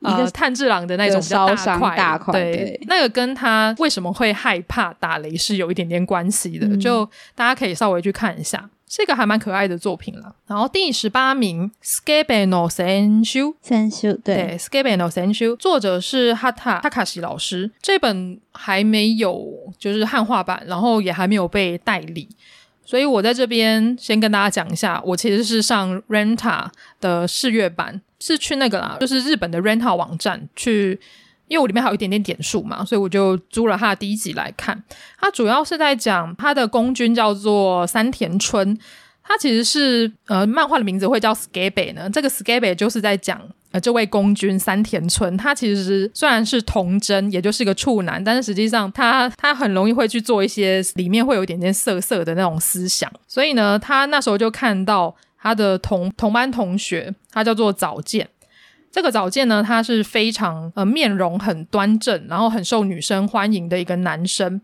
[0.00, 10.32] 呃，炭治郎的那种比较大块，大块，对，对，那个跟他为什么会害怕打雷是有一点点关系的，嗯、就大家可以稍微去看一下，是一个还蛮可爱的作品了。
[10.46, 19.44] 然后第十八名，Sukebe no Senshu，Senshu，对，，Sukebe no Senshu，作者是哈塔哈卡西老师，这本还没有
[19.78, 22.28] 就是汉化版，然后也还没有被代理。
[22.84, 26.68] 所以我在这边先跟大家讲一下，我其实是上 Renta
[27.00, 30.98] 的试阅版，是去那个啦，就是日本的 rental 网站去，
[31.46, 34.82] 因为我里面还有一点点点数嘛，所以我就租了他的第一集来看。
[35.18, 38.78] 他主要是在讲他的公君叫做三田村，
[39.22, 43.40] 他其实是呃漫画的名字会叫 Sukebe 呢，这个 Sukebe 就是在讲。
[43.70, 53.12] 呃，这位公君三田村，他其实虽然是童真，也就是个处男，但是实际上他他很容易会去做一些里面会有一点点色色的那种思想。
[53.26, 58.28] 所以呢，他那时候就看到他的同同班同学，他叫做早见。
[58.90, 64.60] 这个早见呢，他是非常呃面容很端正，然后很受女生欢迎的一个男生。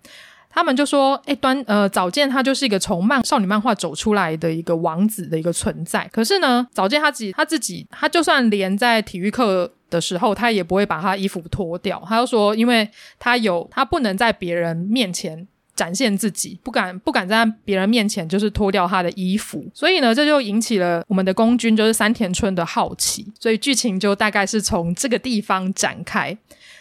[0.49, 6.09] 他们就说：“哎，端呃，早见他就是一个从漫少女漫画走出来的一个王子的一个存在。
[6.13, 12.01] 可是呢，早见他自己他自己，他就算连在体育课的时候，他也不会把他衣服脱掉。
[12.07, 19.65] 他就说，因为他有他不能在别人面前展现自己，不敢不敢在别人面前就是脱掉他的衣服。
[19.73, 23.27] 所以呢，这就引起了我们的公君就是三田村的好奇。
[23.39, 26.37] 所以剧情就大概是从这个地方展开。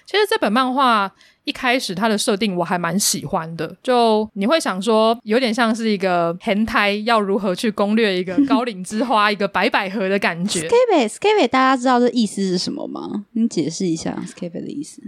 [0.06, 1.13] 其实这本漫画。”
[1.45, 10.62] 一开始它的设定我还蛮喜欢的，就你会想说有点像是一个 hentai 胎要如何去攻略一个高岭之花，一个白百合的感觉。
[10.69, 13.25] Sukebe Sukebe 大家知道这意思是什么吗？
[13.34, 15.01] 你解释一下 Sukebe 的意思。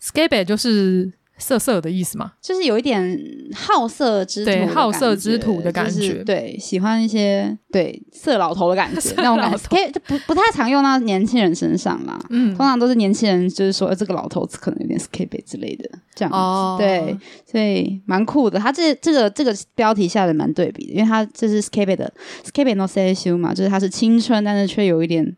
[0.00, 1.12] Sukebe 就是。
[1.38, 2.32] 色色的意思吗？
[2.40, 3.18] 就是有一点
[3.54, 12.18] 好色之徒，对，好色之徒的感觉，就是、对，喜欢一些对色老头的感觉， 那种感觉可以就不不太常用到年轻人身上啦。
[12.30, 16.36] 嗯，通常都是年轻人，就是说这个老头子可能有点 Sukebe 之类的这样子。
[16.36, 17.18] 哦，对，
[17.50, 18.58] 所以蛮酷的。
[18.58, 22.12] 他这这个这个标题下的蛮对比的，因为他这是 Sukebe 的
[22.44, 25.36] Sukebe no seishun 嘛，就是他是青春，但是却有一点。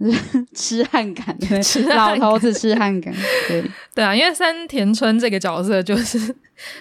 [0.54, 1.60] 痴汉感，对，
[1.94, 3.14] 老头子痴汉感，
[3.48, 3.64] 对。
[3.94, 6.34] 对啊，因为山田村这个角色就是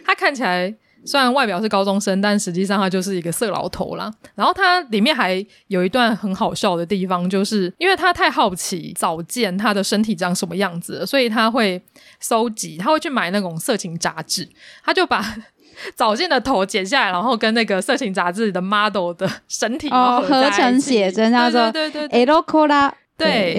[0.06, 0.74] 他看起来
[1.06, 4.12] 虽然外表是高中生，但实际上他就是一个色老头啦。
[4.36, 11.82] 然后他里面还有一段很好笑的地方，就是因为他太好奇早见他的身体长什么样子了，所以他会
[12.20, 14.48] 搜集，他会去买那种色情杂志，
[14.84, 15.36] 他就把
[15.96, 21.90] 早见的头剪下来，然后跟那个色情杂志的 model 的身体哦合成写真，叫做对
[23.20, 23.54] 对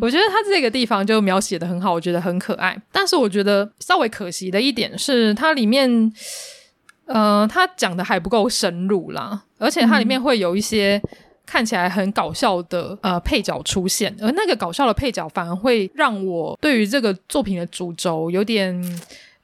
[0.00, 2.80] 我觉得他这个地方就描写的很好，我觉得很可爱。
[2.90, 6.12] 但是我觉得稍微可惜的一点是，它里面，
[7.06, 11.00] 呃，它讲的还不够深入啦，而且它里面会有一些
[11.44, 18.80] 看起来很搞笑的呃配角出现，而那个搞笑的配角反而会让我对于这个作品的主轴有点。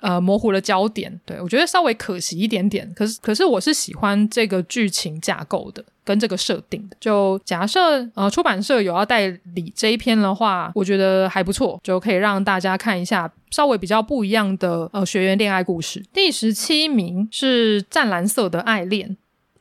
[0.01, 2.91] 呃，模糊了焦点，对，我觉得稍微可惜一点点。
[2.95, 6.97] 可是，可是我是喜欢这个剧情架构的，跟这个设定的。
[7.01, 16.05] 就假设呃，出版社有要代理这一篇的话，我觉得还不错，就可以让大家看一下稍微比较不一样的呃学员恋爱故事。
[16.13, 19.09] 第十七名是《湛蓝色的爱恋》，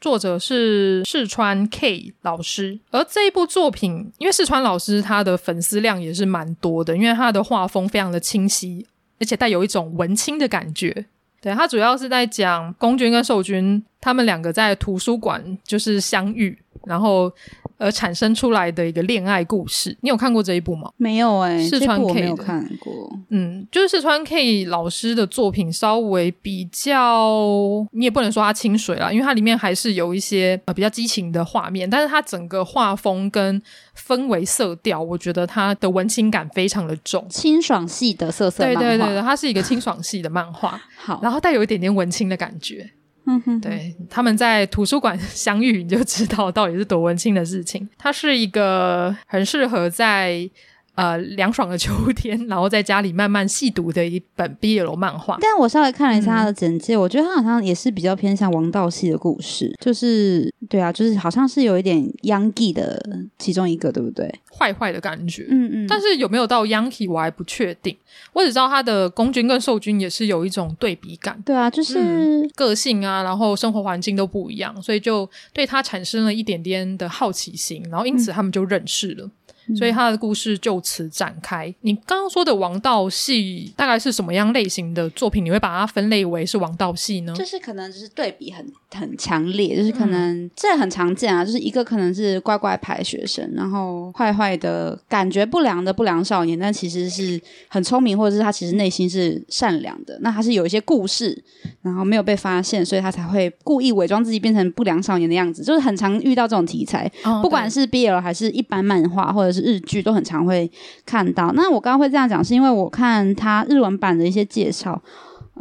[0.02, 2.78] 作者是四川 K 老师。
[2.92, 8.86] 而这一部作品，因为四川老师他的粉丝量也是蛮多的，因为他的画风非常的清晰。
[9.20, 11.06] 而且带有一种文青的感觉，
[11.42, 17.32] 对，他主要是在讲公君跟寿君他们两个在图书馆就是相遇，然后
[17.78, 19.96] 而产生出来的一个恋爱故事。
[20.02, 20.92] 你有看过这一部吗？
[20.98, 22.94] 没有哎、欸，视川 K 我没有看过。
[23.30, 33.62] 嗯，就是四川 K 老师的作品稍微比较，你也不能说它清水啦，因为它里面还是有一些呃比较激情的画面，但是它整个画风跟
[33.98, 38.82] 氛围色调，我觉得它的文青感非常的重，清爽系的色色漫画。
[38.82, 42.92] 对对对，它是一个清爽系的漫画， 好，然后带有一点点文青的感觉。
[43.26, 47.88] 嗯哼，对，他们在图书馆 相遇，你就知道到底是多文青的事情。
[47.98, 50.50] 它是一个很适合在。
[50.96, 55.38] 呃，凉爽的秋天，然后在家里慢慢细读的一本 BL 漫画。
[55.42, 63.02] 但我稍微看了一下他的简介，嗯、我觉得他好像也是比较偏向王道系的故事，就是对啊，就是好像是有一点 Yankee 的
[63.38, 64.34] 其中一个，对不对？
[64.58, 65.88] 坏坏的感觉，嗯嗯。
[65.88, 67.96] 但是有没有到 Yankee 我还不确定。
[68.32, 71.38] 我只知道他的攻军跟受军也是有一种对比感。
[71.46, 79.26] 对啊，就是、嗯、个性啊，然后生活环境都不一样，所以就对他产生了一点点的好奇心，然后因此他们就认识了。
[79.26, 79.32] 嗯
[79.78, 81.74] 所以他的故事就此展开。
[81.82, 85.44] 你刚刚说的王道系大概是什么样类型的作品？
[85.44, 87.34] 你会把它分类为是王道系呢？
[87.36, 91.46] 就是可能就是对比很很强烈，就是可能、嗯、这很常见啊。
[91.46, 100.18] 就是一个可能是乖乖牌学生，然后坏坏的感觉不良的不良少年，但其实是很聪明，或者是他其实内心是善良的。
[100.22, 101.44] 那他是有一些故事，
[101.82, 105.64] 然后没有被发现，所以他才会故意伪装自己变成不良少年的样子。
[105.64, 110.70] 就是很常遇到这种题材，哦、不管是 BL 还是一般漫画，或者是日剧都很常会
[111.06, 111.52] 看到。
[111.54, 115.02] 那我刚刚会这样讲，是因为我看他日文版的一些介绍，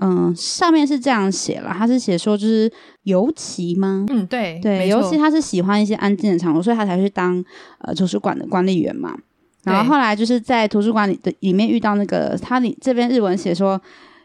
[0.00, 2.70] 嗯、呃，上面是这样写了，他是写说就是
[3.04, 4.04] 尤其吗？
[4.10, 7.42] 嗯，对对，尤其他是喜欢一些安静的场所，所以他才去当
[7.78, 9.16] 呃图书馆的管理员嘛。
[9.62, 13.80] 然后后来就是在图书馆里的里面遇到那个他，里这边日文写说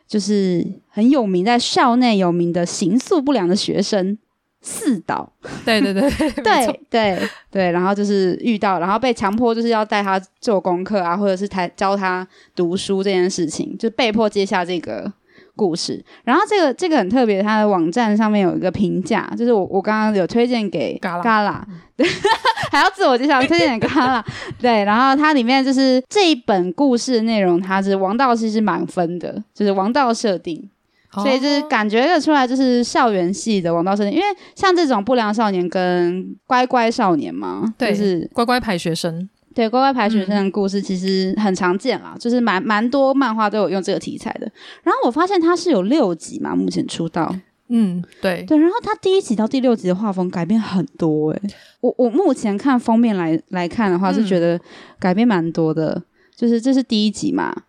[0.08, 4.18] 就是很有名，在校内有名的行宿不良的学生。
[4.62, 5.32] 四岛，
[5.64, 6.02] 对对对
[6.44, 15.12] 对对对，然后就是遇到，然后被强迫就是要带他做功课啊，或者是他教他读书这件事情，就被迫接下这个
[15.56, 16.04] 故事。
[16.26, 22.06] 然后这个这个很特别，他的网站上面有一个评价，就是我我刚刚有推荐给嘎啦，对，
[22.70, 24.26] 还要自我介绍，推荐给嘎啦，
[24.60, 30.70] 对，然后它里面就是这一本故事的内容，它是王道系是满分的，就是王道设定。
[31.12, 44.42] 所以就是感觉得出来，就是校园系的王道设定，因为像这种不良少年跟乖乖少年嘛，对，就是乖乖牌学生，对，乖乖牌学生的故事其实很常见啦，嗯、就是蛮蛮多漫画都有用这个题材的。
[44.84, 47.36] 然后我发现它是有六集嘛，目前出道，
[47.70, 48.56] 嗯，对对。
[48.60, 54.60] 然后它第一集到第六集的画风改变很多诶、欸，我我目前看封面来来看的话，是觉得
[55.00, 55.94] 改变蛮多的。
[55.96, 56.04] 嗯、
[56.36, 57.64] 就是这是第一集嘛，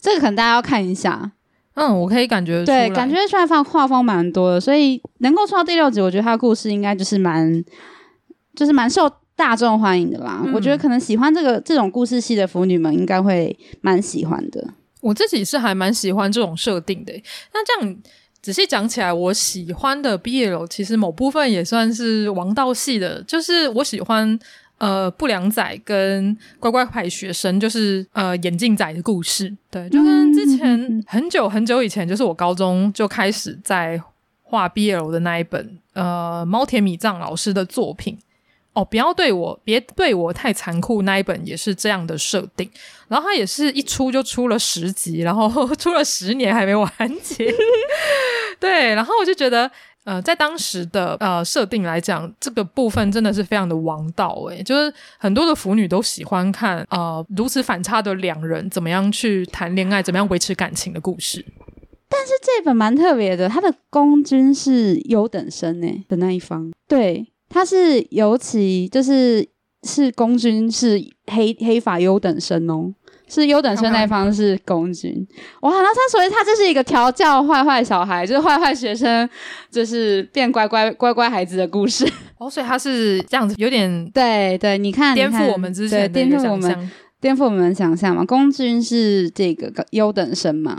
[0.00, 1.32] 这个可能大家要看一下。
[1.78, 7.64] 嗯，我可以感觉，对，感觉出来放画风蛮多的，所以能够出到第六集，我觉得他的故事应该就是蛮，
[8.56, 10.42] 就是蛮受大众欢迎的啦。
[10.44, 14.74] 嗯、我觉得可能喜欢这个这种故事系的腐女们应该会蛮喜欢的。
[15.00, 17.12] 我自己是还蛮喜欢这种设定的。
[17.54, 17.96] 那这样
[18.42, 24.38] 仔细讲起来，我喜欢的 BL 其实某部分也算是王道系的，就是我喜欢。
[24.78, 34.00] 呃，不良仔跟乖乖牌学生，就是呃眼镜仔的故事，对，就跟之前很久很久以前，就是我高中就开始在
[34.42, 38.16] 画 BL 的那一本呃猫田米藏老师的作品。
[38.74, 42.70] 哦，不要对我别对我太残酷，那一本也是这样的设定，
[43.08, 46.88] 然后他也是一出就出了十集，然后 出了十年还没完
[47.20, 47.52] 结，
[48.60, 49.68] 对，然后我就觉得。
[50.08, 61.44] 呃，在当时的呃设定来讲，这个部分真的是非常的王道诶，就是很多的腐女都喜欢看呃如此反差的两人怎么样去谈恋爱，怎么样维持感情的故事。
[62.08, 69.46] 但是这本蛮特别的，他的公君是优等生诶的那一方，对，他是尤其就是
[69.82, 72.94] 是公君是黑黑发优等生哦。
[73.28, 75.12] 是优等生那一方是公君
[75.60, 75.70] 哇！
[75.70, 79.28] 那他所以他这是一个调教坏坏小孩，就是坏坏学生，
[79.70, 82.10] 就是变乖乖乖乖孩子的故事。
[82.38, 88.24] 哦，所以他是这样子，有点对对，你看颠覆我们之前的颠覆我们颠覆我们的想象嘛。
[88.24, 90.78] 公君是这个优等生嘛？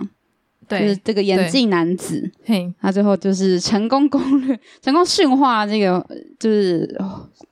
[0.69, 6.05] 对，就是这个眼镜男子，嘿，他最后就是成功攻略，成功驯化这个，
[6.39, 6.97] 就是。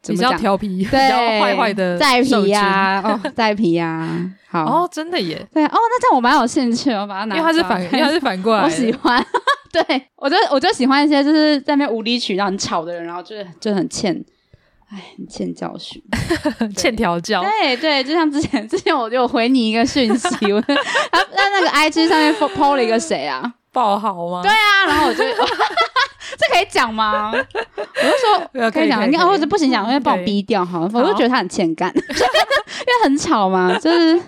[0.08, 4.08] 比较调皮，对，比较坏坏的带皮呀，哦，带皮呀，
[4.48, 9.22] 好哦，真的耶，对哦，那这样我蛮有兴趣，我把它拿，因为它是反，因为它是反过来， 我喜欢，
[9.74, 14.16] 对我就我就喜欢一些就是在那边无理取闹很吵的人，然后就是就很欠，
[14.90, 16.02] 哎，很欠教训，
[16.76, 24.42] 欠调教，对对，就像之前之前我就回你一个讯息，我他在那个 IG 上面 po 了一个谁啊，爆豪吗？
[24.42, 25.24] 对啊，然后我就。
[26.38, 27.32] 这可以讲吗？
[27.32, 30.92] 我就说可以讲，应该或者不行讲，因为把我逼掉好了。
[30.94, 34.20] 我就觉得他很欠干， 因为很吵嘛，就是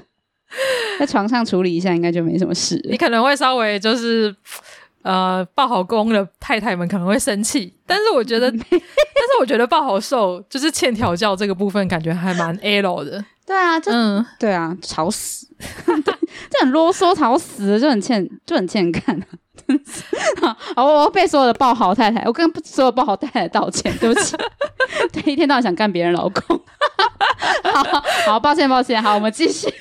[0.97, 2.79] 在床上处理一下，应该就没什么事。
[2.89, 4.33] 你可能会稍微就是
[5.03, 8.79] 呃，抱好公的太太们可能会生气，但是我觉得， 但是
[9.39, 13.23] 我觉得抱好受就是欠调教这个部分，感觉还蛮 L 的。
[13.45, 19.19] 对啊，就嗯，对啊，吵死， 这很啰嗦，吵死了，就很欠，就很欠干。
[20.75, 24.35] 好，我要被所有的爆好太太，我跟所有爆好太太道歉，对不起。
[25.11, 26.61] 对，一天到晚想干别人老公。
[27.63, 29.01] 好好，抱歉，抱歉。
[29.01, 29.73] 好，我们继续。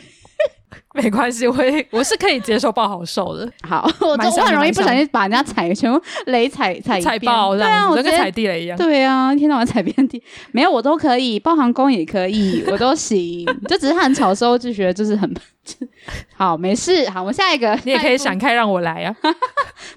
[0.95, 1.55] 没关系，我
[1.91, 3.51] 我是可以接受爆好受的。
[3.62, 8.76] 好，我我很容易不小心把人家踩全部雷踩踩踩爆，对啊，我跟踩地雷一样。
[8.78, 10.20] 对啊，一天到晚踩遍地，
[10.51, 13.45] 没有我都可以，爆航工也可以， 我都行。
[13.68, 15.30] 就只是他很吵的时候就觉得就是很
[16.34, 17.09] 好，没事。
[17.11, 19.14] 好，我们下一个，你也可以闪开让我来啊。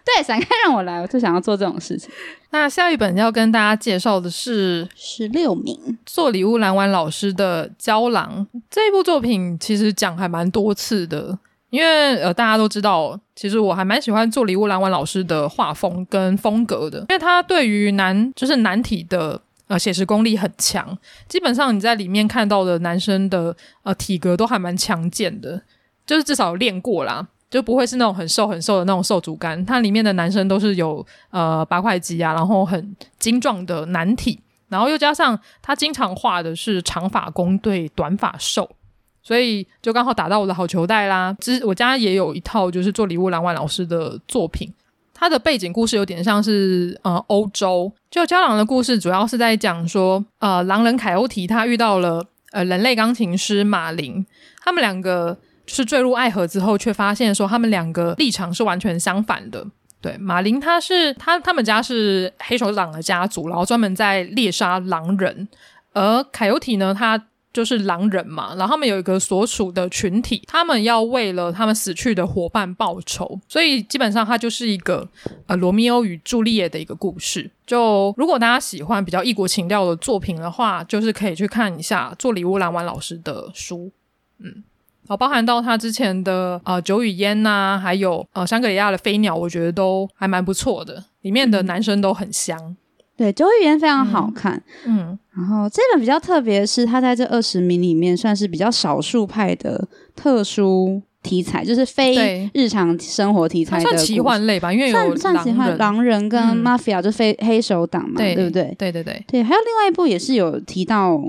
[0.03, 2.11] 对，闪开让我来，我就想要做这种事情。
[2.53, 5.97] 那下一本要跟大家介绍的是十六名。
[6.05, 11.39] 做礼物蓝丸老师的《胶囊》这一部作品，其实讲还蛮多次的，
[11.69, 20.97] 因为呃大家都知道，其实我还蛮喜欢做礼物蓝丸老师的画风跟风格的，因为他对于男就是男体的呃写实功力很强，
[21.29, 25.61] 基本上你在里面看到的男生的呃体格都还蛮强健的，
[26.05, 27.29] 就是至少练过啦。
[27.51, 34.39] 就不会是那种很瘦很瘦的那种瘦竹竿，它里面的男生都是有呃八块肌啊，然后很精壮的男体，
[34.69, 38.69] 然后又加上他经常画的是长发攻对短发受，
[39.21, 41.35] 所以就刚好打到我的好球带啦。
[41.41, 44.73] 之我家也有一套就是做礼物蓝丸老师的作品，
[45.13, 54.25] 他的背景故事有点像是呃欧洲，就郊狼的故事主要是在讲说呃狼人凯欧提他遇到了呃人类钢琴师马林，
[54.63, 55.37] 他们两个。
[55.73, 59.65] 是坠入爱河之后，却发现说他们两个立场是完全相反的。
[60.01, 65.47] 对，马林他是他他们家是黑手党的家族，然后专门在猎杀狼人。
[65.93, 75.07] 而凯尤提呢，他就是狼人嘛，然后他们有一个所属的群体，他们要为了他们死去的伙伴报仇，所以基本上它就是一个
[75.45, 77.51] 呃罗密欧与朱丽叶的一个故事。
[77.67, 83.91] 就如果大家喜欢比较异国情调的作品的话，就是可以去看一下做礼物蓝丸老师的书，
[84.39, 84.63] 嗯。
[85.07, 91.03] 好，包含到他之前的呃酒与烟呐、啊，还有呃香格里拉的飞鸟，我觉得都还蛮不错的。
[91.21, 92.77] 里面的男生都很香，嗯、
[93.17, 94.63] 对九语烟非常好看。
[94.85, 99.85] 嗯，嗯然后这个比较特别的是，他在这二十名里面算是比较少数派的
[100.15, 108.73] 特殊题材，就是非日常生活题材的，算奇幻类吧，因为有算算奇幻狼人跟 mafia、嗯、就非黑手党嘛，对，对不对？
[108.77, 111.21] 对对对对，还有另外一部也是有提到，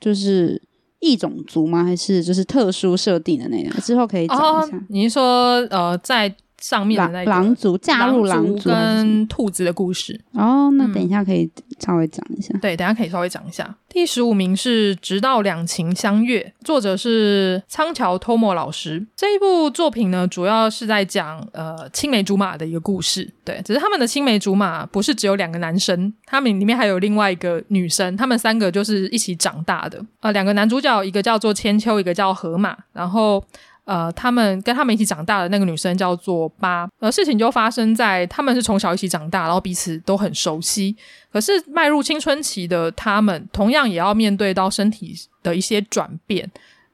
[0.00, 0.62] 就是。
[1.00, 1.82] 异种族吗？
[1.84, 3.80] 还是就是特殊设定的那个？
[3.80, 4.80] 之后可以讲一下。
[4.88, 10.20] 您、说呃，在上面的那个狼族嫁入狼族跟兔子的故事？
[10.32, 11.50] 哦，那等一下可以
[11.80, 12.52] 稍微讲一下。
[12.54, 13.74] 嗯、对，等一下可以稍微讲一下。
[13.88, 19.04] 第十五名是《直到两情相悦》，作者是仓桥托莫老师。
[19.16, 23.28] 这一部作品呢，主要是在讲呃青梅竹马的一个故事。
[23.44, 30.00] 对，只是他们的青梅竹马不是只有两个男生，他们里面还有另外一个女生，他们三个就是一起长大的。
[30.20, 32.76] 呃，两个男主角，一个叫做千秋，一个叫河马。
[32.92, 33.42] 然后
[33.84, 36.88] 呃，他们跟他们一起长大的那个女生叫做八。
[37.00, 40.96] 呃，事情就发生在他们是从小一起长大，然后彼此都很熟悉。
[41.32, 46.50] 可是迈入青春期的他们，同样也要面对到身体的一些转变。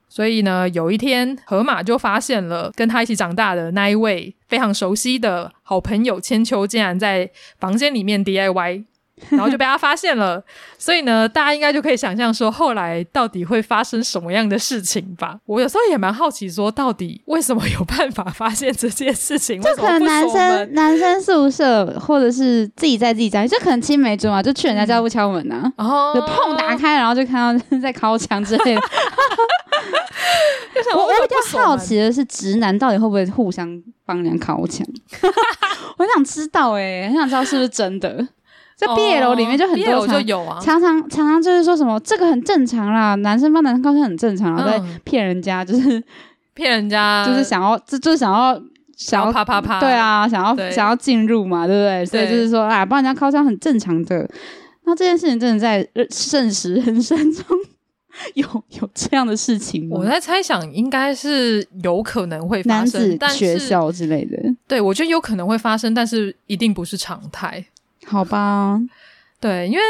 [0.09, 8.85] 所以呢，有一天，河马就发现了跟他一起长大的那一位非常熟悉的好朋友千秋，竟然在房间里面 DIY。
[9.31, 10.43] 然后就被他发现了，
[10.79, 15.39] 所以呢，大家应该就可以想象说，后来到底会发生什么样的事情吧？
[15.47, 19.61] 我有时候也蛮好奇，说到底为什么有办法发现这件事情？
[19.63, 28.81] 就可能男生男生宿舍，或者是自己在自己家里，就可能青梅竹马，就去人家家不敲门啊，然后就砰打开，然后就看到 在敲墙之类的。
[30.95, 34.87] 我我比较好奇的是，直男到底会不会互相帮人家敲墙？
[35.97, 38.27] 我很想知道、欸，哎，很想知道是不是真的。
[38.77, 46.03] 在 BL 里面就很多常，就有啊，常常常常就是说什么这个很正常啦，男生帮男生高兴很正常，然后在骗人家，就是
[46.53, 48.61] 骗人家，就是想要，就就是想要
[48.95, 52.05] 想要啪啪啪，对啊，想要想要进入嘛，对不对？
[52.05, 54.29] 所以就是说，啊，帮人家靠枪很正常的。
[54.85, 57.45] 那这件事情真的在现实人生中
[58.35, 58.47] 有
[58.81, 59.97] 有这样的事情吗？
[59.99, 64.39] 我在猜想，应该是有可能会发生，男子学校之类的。
[64.69, 67.65] 对，我觉得有可能会发生，但是一定不是常态。
[68.09, 68.81] 好吧，
[69.41, 69.83] 对，因为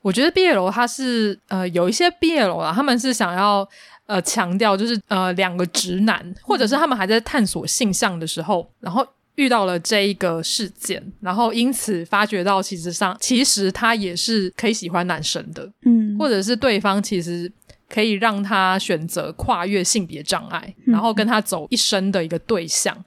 [0.00, 3.66] 我觉得 BL 它是呃有一些 BL 啊，他们是想要
[4.06, 9.06] 呃强调就是呃两个直男，或者是他们还在探索性向的时候，然后
[9.36, 17.50] 遇到了这一个事件，然后因此发觉到，其实上其实他也是可以喜欢男生的，嗯，或者是对方其实
[17.88, 22.94] 可以让他选择跨越性别障碍，然后跟他走一生的一个对象。
[22.98, 23.04] 嗯、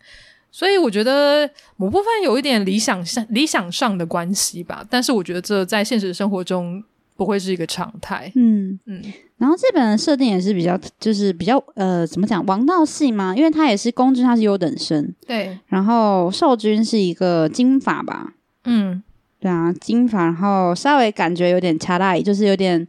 [0.55, 6.81] 所以我觉得某部分有一点理想上理想上的关系吧，但是我觉得这在现实生活中
[7.17, 8.31] 不会是一个常态。
[8.35, 9.01] 嗯嗯。
[9.03, 13.35] 嗯然后这本的设定也是比较，就是比较呃，怎么讲王道系嘛？
[13.35, 15.59] 因为他也是公君，他是优等生，对。
[15.67, 18.31] 然后受君是一个金发吧？
[18.63, 19.03] 嗯，
[19.41, 22.87] 对啊，金发，然后稍微感觉有点恰大，就是有点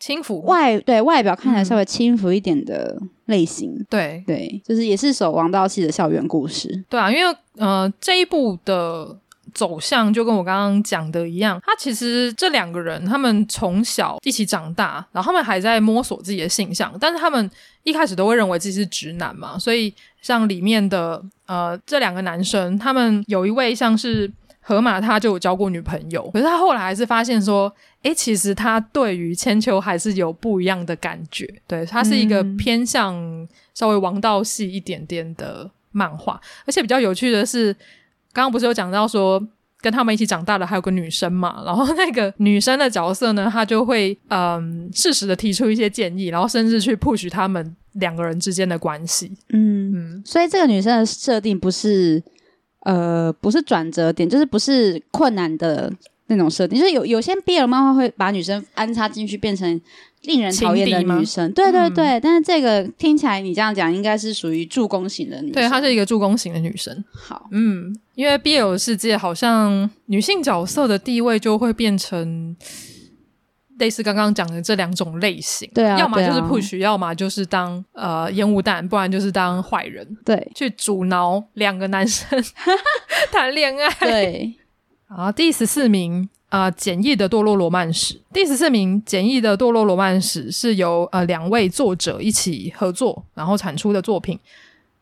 [0.00, 3.70] 轻浮外，对外表看起来稍微轻浮一点的类型。
[3.78, 6.82] 嗯、对对，就是也是首王道系的校园故事。
[6.88, 9.16] 对啊，因为呃这一部的。
[9.52, 17.50] 走向就跟我刚刚讲的一样，他其实这两个人，他们从小一起长大，然后他们还在摸索自己的性向，但是他们
[17.82, 19.92] 一开始都会认为自己是直男嘛，所以
[20.22, 24.30] 像里面的呃这两个男生，他们有一位像是
[24.60, 37.74] 河马，他就有交过女朋友，可是他后来还是发现说，诶，其实他对于千秋还是有不一样的感觉，对，他是一个偏向稍微王道系一点点的漫画，而且比较有趣的是。
[38.32, 39.44] 刚刚不是有讲到说
[39.80, 49.32] 跟他们一起长大的还有个女生嘛，然后那个女生的角色呢，她就会嗯适时的提出一些建议，然后甚至去 push 他们两个人之间的关系。
[49.48, 52.22] 嗯嗯，所以这个女生的设定不是
[52.84, 55.92] 呃不是转折点，就是不是困难的
[56.26, 59.80] 那种设定，就是有有些 BL 漫画会把女生安插进去变成。
[60.24, 65.52] 令人讨厌的女生，对对对，嗯、但是这个听起来你这样讲，应该是属于助攻型的女生。
[65.52, 67.02] 对，她是一个助攻型的女生。
[67.10, 72.54] 好，嗯，因为 BL 世界好像女性角色的地位就会变成
[73.80, 82.40] 类似刚刚讲的这两种类型，对啊，要么就是 push，要么就是当呃烟雾弹，不然就是当坏人，对，去阻挠两个男生
[83.32, 83.88] 谈恋爱。
[83.98, 84.54] 对，
[85.08, 86.28] 好，第十四名。
[86.50, 88.20] 啊、呃，简易的堕落罗曼史。
[88.32, 94.36] 第十四名，简易的堕落罗曼史是由呃两位作者一起合作，然后产出的作品，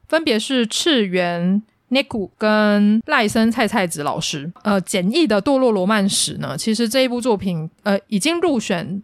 [0.06, 4.50] 分别是赤原 Neku 跟赖森菜菜子老师。
[4.62, 9.02] 呃，简易的堕落罗曼史呢，其实这一部作品呃已经入选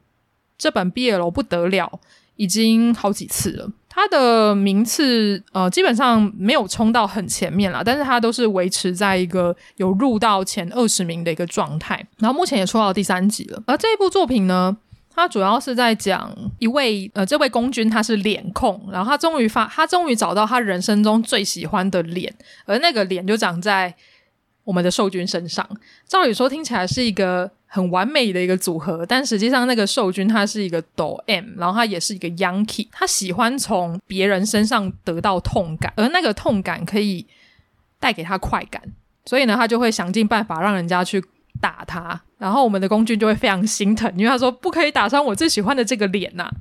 [0.58, 2.00] 这本 BL 不得了，
[2.36, 3.70] 已经好几次了。
[3.88, 12.04] 他的名次呃基本上没有冲到很前面啦，但是他都是维持在一个有入到前二十名的一个状态。
[12.18, 13.62] 然后目前也出到第三集了。
[13.66, 14.76] 而这一部作品呢，
[15.14, 22.34] 他主要是在讲一位呃这位公君他是脸控，然后他终于发他终于找到他人生中最喜欢的脸，
[22.66, 23.94] 而那个脸就长在
[24.64, 25.68] 我们的受君身上。
[26.06, 27.50] 照理说听起来是一个。
[27.66, 37.26] 很完美的一个组合，但实际上那个受君他是一个抖 M，然后他也是一个 Yankee，他喜欢从别人身上得到痛感，而那个痛感可以
[37.98, 38.80] 带给他快感，
[39.24, 41.20] 所以呢，他就会想尽办法让人家去
[41.60, 46.52] 打他，然后我们的工具就会非常心疼，因为他说不可以打伤我最喜欢的这个脸呐、 啊，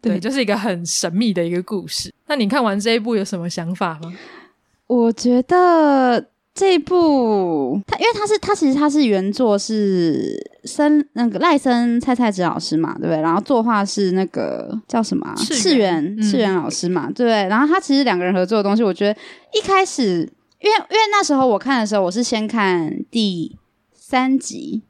[0.00, 2.10] 对，就是一个很神秘的一个故事。
[2.28, 4.10] 那你看完这一部有什么想法吗？
[4.86, 6.28] 我觉得。
[6.54, 13.22] 这一部，他因为他是他其实他是原作是森那个赖森菜菜子老师嘛，对不对？
[13.22, 17.48] 然后作画是那个叫什么、啊、赤原赤原老师嘛，对不对？
[17.48, 19.18] 然后他其实两个人合作的东西，我觉得
[19.54, 23.56] 一开始，因为因为那时候我看的时候，我是先看第
[23.94, 24.82] 三集，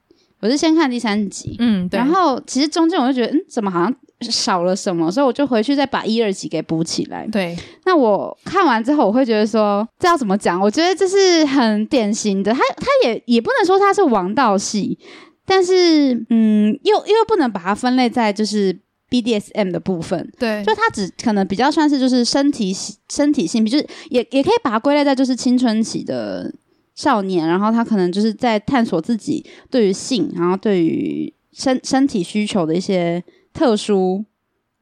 [0.42, 1.96] 我是先看第三集，嗯，对。
[1.96, 3.94] 然后其实中间我就觉得，嗯，怎么好像。
[4.30, 7.26] 少了什么，所以我就回去再把一二集给补起来。
[7.26, 10.60] 对，那我看完之后，我会觉得说，这要怎么讲？
[10.60, 14.96] 我觉得这是很典型的，他他也也不能说他是王道戏，
[15.44, 18.78] 但是嗯，又又不能把它分类在就是
[19.10, 20.30] BDSM 的部分。
[20.38, 22.72] 对，就它只可能比较算是就是身体
[23.10, 26.48] 身体性，就是也也可以把它归类在就是青春期的
[26.94, 33.22] 少年，然后他可能就是在探索自己对于性，然后对于身身体需求的一些。
[33.54, 34.24] 特殊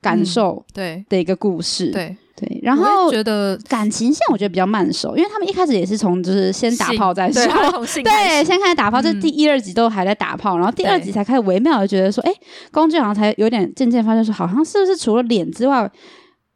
[0.00, 1.04] 感受对。
[1.08, 2.16] 的一个故事，嗯、对。
[2.36, 12.32] 对，对，然后觉得感情线我觉得比较慢熟，因为他们一开始也是从就是先打炮再说，对，对，先开始打炮，就第一、二集都还在打炮，嗯、然后第二集才开始微妙的觉得说，哎，
[12.70, 15.90] 工具好像才有点渐渐发现说，好像是不是除了脸之外，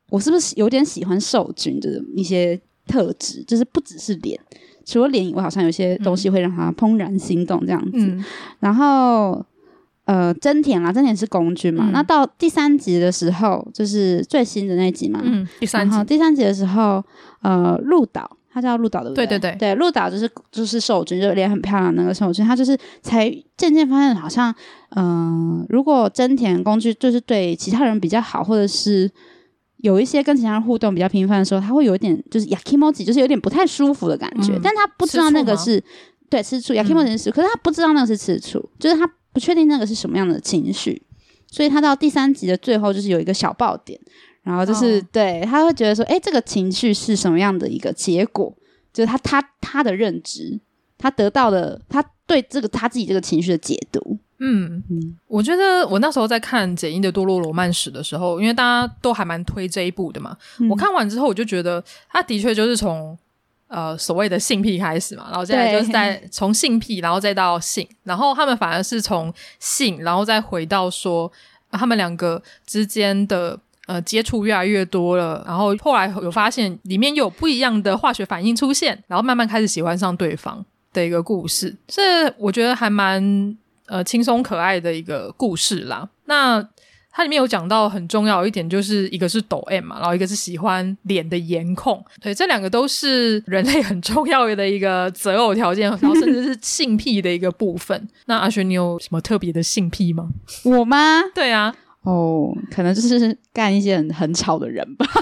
[0.09, 4.41] 我是不是有点喜欢受君的一些特质，就是不只是脸，
[4.85, 8.25] 除了脸以外，好像有些东西会让他怦然心动这样子，嗯、
[8.61, 9.45] 然后。
[10.07, 11.87] 呃，真田啦，真田是公君嘛。
[11.89, 15.19] 嗯、那到第三集的时候，就是最新的那集嘛。
[15.25, 16.05] 嗯，第三集。
[16.05, 17.03] 第三集的时候，
[17.41, 19.27] 呃，鹿岛，他叫鹿岛对不对？
[19.27, 19.57] 对对对。
[19.57, 24.55] 对，鹿岛就是就是受君，就脸很漂亮那个受君，他就是才渐渐发现，好像，
[24.91, 29.11] 嗯、呃，如果真田公君就是对其他人比较好，或者是
[29.85, 35.83] 有一些跟其他人互动比较频繁的时候，他会有一点就是 yakimochi，就是有点不太舒服的感觉，嗯、但他不知道那个是
[36.31, 41.03] 对吃醋 yakimochi 是，可是他不知道那个是吃醋，就是他不确定那个是什么样的情绪，
[41.51, 44.01] 所以他到第三集的最后就是有一个小爆点，
[44.43, 48.57] 然后就是、哦、对他会觉得说，哎，这个情绪是什么样的一个结果？
[48.91, 50.59] 就是他他他的认知，
[50.97, 54.19] 他得到的他对这个他自己这个情绪的解读。
[54.39, 60.37] 嗯嗯，我觉得我那时候在看简易的《多洛罗曼史》的时候，因为大家都还蛮推这一部的嘛。
[60.59, 63.17] 嗯、我看完之后，我就觉得他的确就是从
[63.69, 71.31] 呃所谓的性癖开始嘛，然后接下来就是在从性癖，然后再到性，然后他们反而是从性，然后再回到说、
[71.71, 83.57] 啊、他们两个之间的呃接触越来越多了，然后后来有发现里面有不一样的化学反应出现，然后慢慢开始喜欢上对方的一个故事，这我觉得还蛮。
[83.87, 86.09] 呃，轻松可爱的一个故事啦。
[86.27, 86.67] 那
[87.17, 92.05] 它里面有讲到很重要一点，就是一个是抖 M 嘛，然后一个是喜欢脸的颜控。
[92.21, 98.09] 对，这两个都是人类很重要的一个择偶条件，然后甚至是性癖的一个部分。
[98.27, 100.29] 那阿璇，你有什么特别的性癖吗？
[100.65, 101.23] 我吗？
[101.33, 101.73] 对啊，
[102.03, 105.07] 哦，可能就是干一些很很吵的人吧。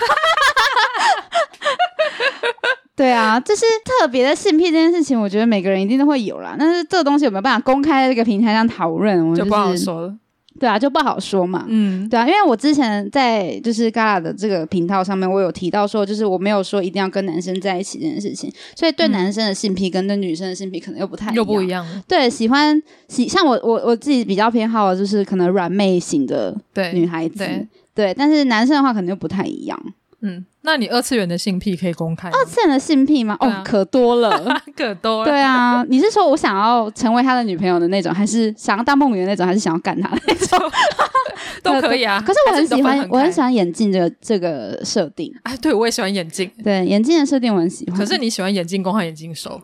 [2.95, 6.55] 对啊，就是特别的性癖这件事情，我觉得每个人一定都会有啦。
[6.59, 10.14] 但是这个东西有没有办法公开在这个平台上讨论，我、就是、就不好说了。
[10.61, 11.64] 对啊，就不好说嘛。
[11.66, 18.53] 嗯，对啊，因为我之前在就是 Gala 的这个频道上面，我有提到说，就是我没有说一定要跟男生在一起这件事情。
[18.76, 21.84] 所以对男生的性癖跟对女生的性癖可能又不太一样又不一样。
[22.07, 26.55] 对，喜欢喜像我我我自己比较偏好的就是可能软妹型的
[26.93, 29.82] 女孩子，对，对，对，但是男生的话可能又不太一样。
[30.25, 32.37] 嗯，那你二次元的性癖可以公开吗？
[32.39, 33.37] 二次元的性癖吗？
[33.41, 34.31] 啊、哦，可多了，
[34.77, 35.25] 可多了。
[35.25, 40.70] 对啊，你是说我想要成为他的女朋友的那种，还是想要当梦女的那种，还是想要干他的那种？
[41.62, 42.23] 都可以啊。
[42.25, 45.33] 可是我很喜欢，很我很喜欢眼镜这个这个设定。
[45.43, 46.49] 哎，对，我也喜欢眼镜。
[46.62, 47.99] 对，眼镜的设定我很喜欢。
[47.99, 49.61] 可是你喜欢眼镜公还眼镜手？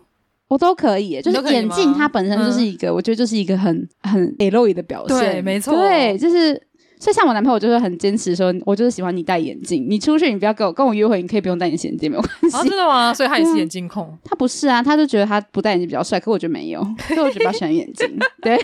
[0.48, 5.18] 我都可以，就是眼镜它本身就是一个，嗯、我觉得就是一个很很 L 的表现。
[5.18, 5.76] 对，没错。
[5.76, 6.60] 对，就是。
[7.00, 12.56] 所以像我男朋友就是很坚持说，我就是喜欢你戴眼镜，你出去你不要跟我跟我约会，你可以不用戴眼镜，没有关系。
[12.56, 13.14] 啊，真的吗？
[13.14, 14.18] 所以他也是眼镜控、嗯？
[14.24, 18.18] 他不是啊，他就觉得他不戴眼镜比较帅，可我觉得没有，所以我比较喜欢眼镜。
[18.42, 18.56] 对，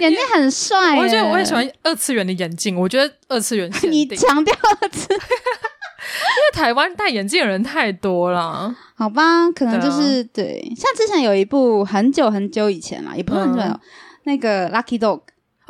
[0.00, 0.96] 眼镜很帅。
[0.98, 8.74] 我觉得我也喜欢二次元的眼镜，我觉得二次元 你强调二次， 因为台湾戴眼镜的人太多了。
[8.94, 13.80] 好吧，可能就是对，啊、对，像之前有一部很久很久以前啦，也不是很久，嗯、
[14.24, 15.20] 那个 Lucky Dog。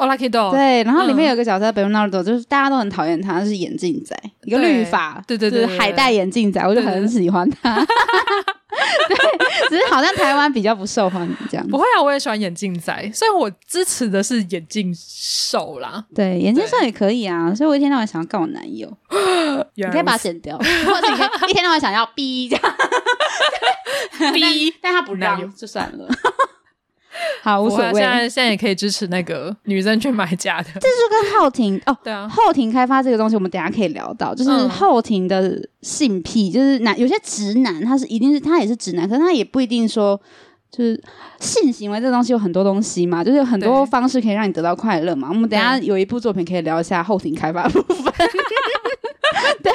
[0.03, 0.51] 哦，Lucky Dog。
[0.51, 7.85] 对，然后里面有个角色 Bernardo，就是大家都很讨厌他，是眼镜仔，一个绿发，对对对，海带眼镜仔，我就很喜欢他。
[9.09, 9.17] 对，
[9.69, 11.69] 只是好像台湾比较不受欢迎这样。
[11.69, 16.03] 不会啊，我也喜欢眼镜仔，所以我支持的是眼镜兽啦。
[16.15, 18.91] 对，眼镜兽也可以啊，所以我一天到晚想要告我男友，
[19.75, 20.65] 你可以把它剪掉，或
[21.01, 26.09] 者你可以一天到晚想要逼这样， 逼，但他不让，就算了。
[27.43, 27.93] 好，无所谓。
[27.93, 30.69] 现在现在也可以支持那个女生去买假的。
[30.75, 34.35] 这就跟后庭哦，对啊，后庭开发这个东西，我们等下可以聊到。
[34.35, 40.21] 就是后庭的性癖，嗯、就是男有些直男，他是一定是他也是直男，可是他也不一定说
[40.71, 41.03] 就是
[41.39, 45.29] 性行为这个东西有很多东西嘛，就是有很多方式可以让你得到快乐嘛。
[45.29, 48.13] 我们等一下有一部作品可以聊一下后庭开发部分。
[49.63, 49.73] 对，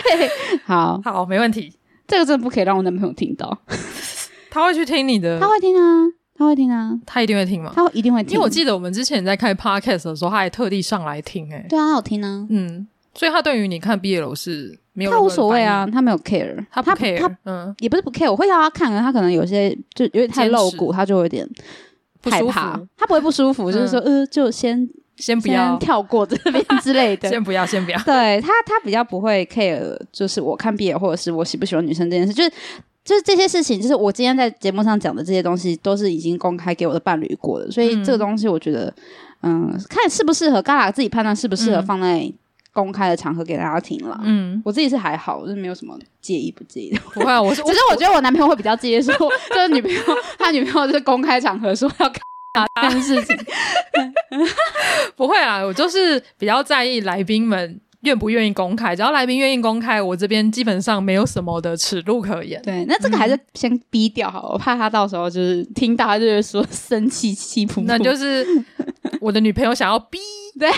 [0.65, 1.73] 好，好，没问题。
[2.07, 3.57] 这个真的不可以让我男朋友听到，
[4.49, 6.05] 他会去听你的，他会听啊。
[6.37, 7.71] 他会听啊，他一定会听吗？
[7.75, 21.47] 他一定会听，因为我记得我们之前在开 podcast 的时候，他还特地上来听、欸，诶对啊，他有听啊，嗯，所以他对于你看 BL 是没有，他无所谓啊，他没有 care，他不 care，他，他嗯，也不是不 care，我会让他看，他可能有些就有点太露骨，他就有点
[22.21, 25.75] 害怕，他不会不舒服，就是说，呃，就先先不要。
[25.77, 32.51] 跳过这边之类的， 先不要，先不要，对他，他比较不会 care，就是我看 BL 或者是我喜不喜欢女生这件事，就是。
[33.07, 38.93] 就是这些事情，就是我今天在节目上讲的这些东西，都是已经公开给我的伴侣过的，所以这个东西我觉得，
[39.43, 42.29] 嗯，嗯看适不适合，嘎啦自己判断适不适合放在
[42.73, 44.19] 公开的场合给大家听了。
[44.25, 46.99] 嗯，我自己是还好，就是没有什么介意不介意的。
[47.15, 49.13] 不会啊，我是，只是我觉得我男朋友会比较介意说，
[49.49, 50.01] 就是女朋友
[50.37, 52.19] 他女朋友就是公开场合说要干
[52.81, 53.37] 这件事情。
[55.15, 57.79] 不会啊，我就是比较在意来宾们。
[58.01, 58.95] 愿不愿意公开？
[58.95, 62.61] 只要来宾愿意公开，我这边基本上没有什么的尺度可言。
[62.61, 67.83] 对，那这个还是先逼掉好了，我怕他到时候就是听到他就是说生气气噗噗。
[67.85, 68.45] 那就是
[69.19, 70.19] 我的女朋友想要逼
[70.59, 70.71] 对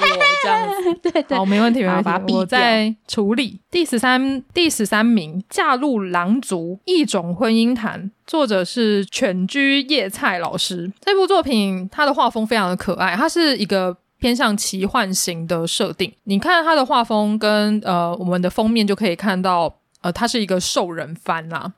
[0.43, 2.33] 这样子，对对，好，没问题，没问题。
[2.33, 10.91] 我在处理第十三第十三名，嫁入狼族异种婚姻谈，作者是犬居叶菜老师。
[11.01, 13.97] 这部作品它的画风非常的可爱，它是一个。
[14.19, 16.13] 偏向奇幻型的设定。
[16.25, 21.73] 你看它的画风跟呃我们的封面就可以看到，呃，它是一个兽人番啦。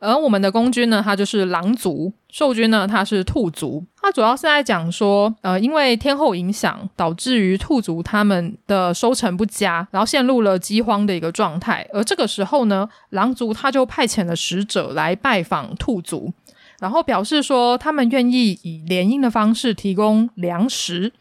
[0.00, 3.82] 而我们的公君呢，它就是狼族；兽君呢，他是兔族。
[4.02, 11.88] 它主要是在讲说，呃，因为天后影响，导致于兔族他们的收成不佳，然后陷入了饥荒的一个状态。
[11.90, 16.34] 而这个时候呢，狼族他就派遣了使者来拜访兔族，
[16.80, 21.14] 然后表示说他们愿意以联姻的方式提供粮食。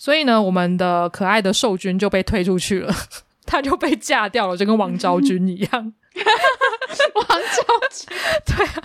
[0.00, 2.90] 所以呢，我们的可爱的兽君就被推出去了，
[3.44, 5.70] 他就被嫁掉了，就跟王昭君一样。
[7.14, 8.08] 王昭君，
[8.46, 8.82] 对啊，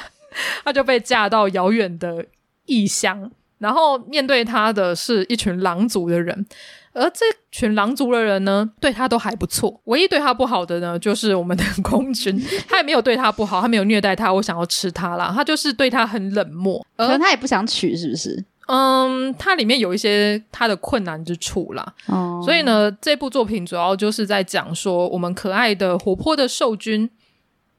[0.65, 2.25] 他就被嫁到遥远的
[2.65, 6.45] 异乡，然后面对他的是一群狼族的人，
[6.91, 9.79] 而这群狼族的人呢，对他都还不错。
[9.85, 12.37] 唯一对他不好的呢，就是我们的公君，
[12.67, 18.43] 他也没有对他不好，他没有虐待他，我想要吃他啦，他就是对他很冷漠，可能他也不想娶，是不是？
[18.67, 27.09] 嗯，它里面有一些它的困难之处啦，哦，所以呢，这部作品主要就是在讲说我们可爱的活泼的兽君。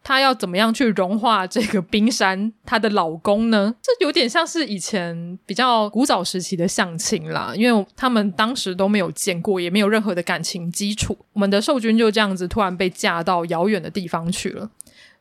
[0.07, 2.53] 她要怎么样去融化这个冰山？
[2.65, 3.75] 她的老公呢？
[3.83, 11.19] 这有点像是以前比较古早时期的相亲啦，因为他们当时都没有见过，也没有任何的感情基础。
[11.33, 14.71] 我们的兽君就这样子突然被嫁到遥远的地方去了，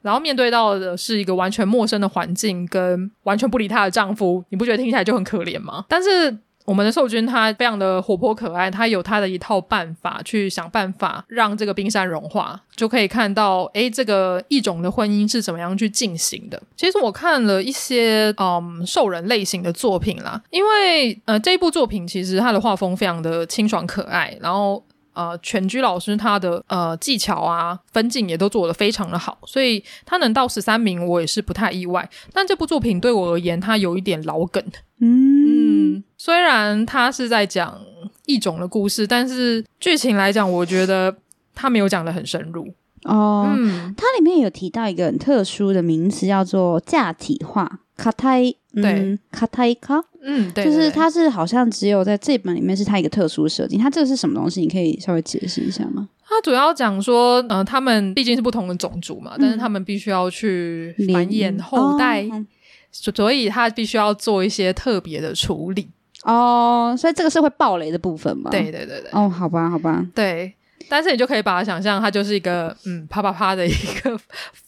[0.04, 4.46] 然后面对到的是一个完全陌生的环境，跟完全不理她的丈夫。
[4.50, 5.86] 你不觉得听起来就很可怜吗？
[5.90, 6.38] 但是。
[6.66, 16.62] 我们的兽君他非常的活泼可爱，他有他的一套办法去想办法让这个冰山融化，就可以看到，诶，这个异种的婚姻是怎么样去进行的。
[16.76, 24.84] 其实我看了一些嗯兽人类型的作品啦，因为呃这一部作品其实它的画风非常的清爽可爱，然后。
[25.18, 32.10] 呃，全居老师他的呃技巧啊，分镜也都做得非常的好，所以他能到十三名，我也是不太意外。
[32.34, 34.62] 但这部作品对我而言，它有一点老梗。
[35.00, 37.80] 嗯，嗯，虽然他是在讲
[38.26, 41.16] 一种的故事，但是剧情来讲，我觉得
[41.54, 42.68] 他没有讲的很深入。
[43.04, 47.82] 哦，嗯，它里面有提到一个很特殊的名词，叫做架体化。
[47.96, 48.42] 卡泰，
[48.74, 53.80] 对，卡泰卡，嗯，对，就是它是好像只有在这本里面是它一个特殊设定。
[53.80, 54.62] 它这个是什么东西？
[54.62, 56.10] 你可以稍微解释一下吗？
[56.28, 62.44] 它主要讲说，呃，他们毕竟是不同的种族嘛，嗯、但是他们必须要去繁衍后代，哦、
[62.92, 65.88] 所以他必须要做一些特别的处理。
[66.26, 68.50] 哦，所以这个是会爆雷的部分吗？
[68.52, 69.10] 对对对对。
[69.12, 70.06] 哦，好吧，好吧。
[70.14, 70.54] 对，
[70.90, 73.72] 但是你就可以把它想象，它就是一个嗯啪啪啪的一
[74.02, 74.20] 个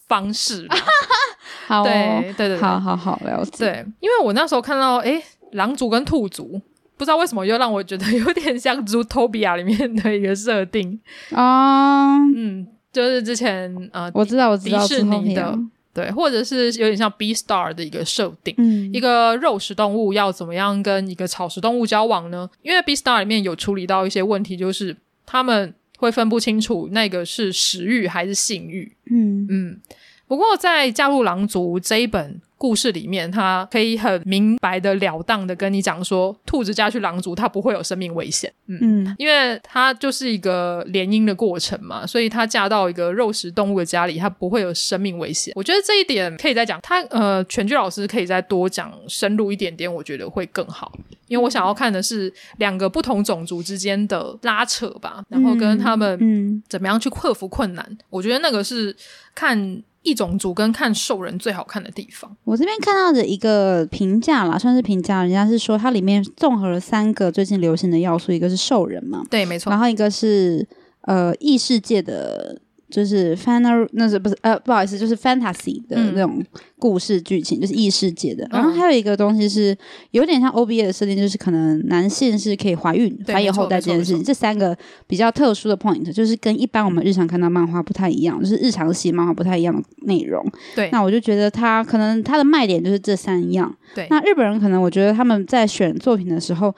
[0.08, 0.68] 方式。
[1.68, 3.66] 好、哦，对对对，好好好，了解。
[3.66, 6.62] 对，因为我那时候看到，诶，狼族跟兔族，
[6.96, 11.00] 不知道为什么又让我觉得有点像《Zootopia》里面的一个设定
[11.32, 12.18] 啊。
[12.36, 15.58] 嗯，就是之前呃，我知道，我知道，迪士尼的，
[15.98, 18.54] 对，或者是有点像《Beastars》的一个设定。
[18.60, 22.48] 嗯，一个肉食动物要怎么样跟一个草食动物交往呢？
[22.62, 24.96] 因为《Beastars》里面有处理到一些问题，就是
[25.26, 28.96] 他们会分不清楚那个是食欲还是性欲。
[29.10, 29.82] 嗯嗯。
[30.28, 38.52] 不过，在《加入狼族》这一本故事里面，他可以很明白的了当的跟你讲说，兔子嫁去狼族，它不会有生命危险。
[38.66, 45.54] 嗯，嗯，因为它就是一个联姻的过程嘛，所以它嫁到一个肉食动物的家里，它不会有生命危险。
[45.56, 50.92] 我觉得这一点可以再讲，他呃，全剧老师可以再多讲深入一点点，我觉得会更好。
[51.28, 57.86] 因为我想要看的是两个不同种族之间的拉扯吧，然后跟他们怎么样去克服困难。
[57.88, 58.96] 嗯嗯、我觉得那个是
[59.36, 59.84] 看。
[60.08, 70.66] 异种族跟看兽人最好看的地方，我这边看到的一个评价啦，算是评价，人家是说它里面综合了三个最近流行的要素，一个是兽人嘛，对，没错，然后一个是
[71.02, 72.62] 呃异世界的。
[72.90, 73.60] 就是 fan
[73.92, 76.42] 那是不是呃不好意思，就是 fantasy 的那种
[76.80, 78.46] 故事剧情，嗯、就是异世界的。
[78.46, 79.78] 嗯、然后还有一个东西是
[80.12, 84.24] 有点像 OBA 的设定，就是可能男性是可以怀孕繁衍后代这件事情。
[84.24, 90.42] 这三个比较特殊的 point，就是跟一般我们日常看到漫画不太一样，就是日常系漫画不太一样的内容。
[90.74, 93.76] 对，那我就觉得他可能他的卖点就是这三样。
[93.94, 96.74] 对，那日本人可能我觉得他们在选作品的时候，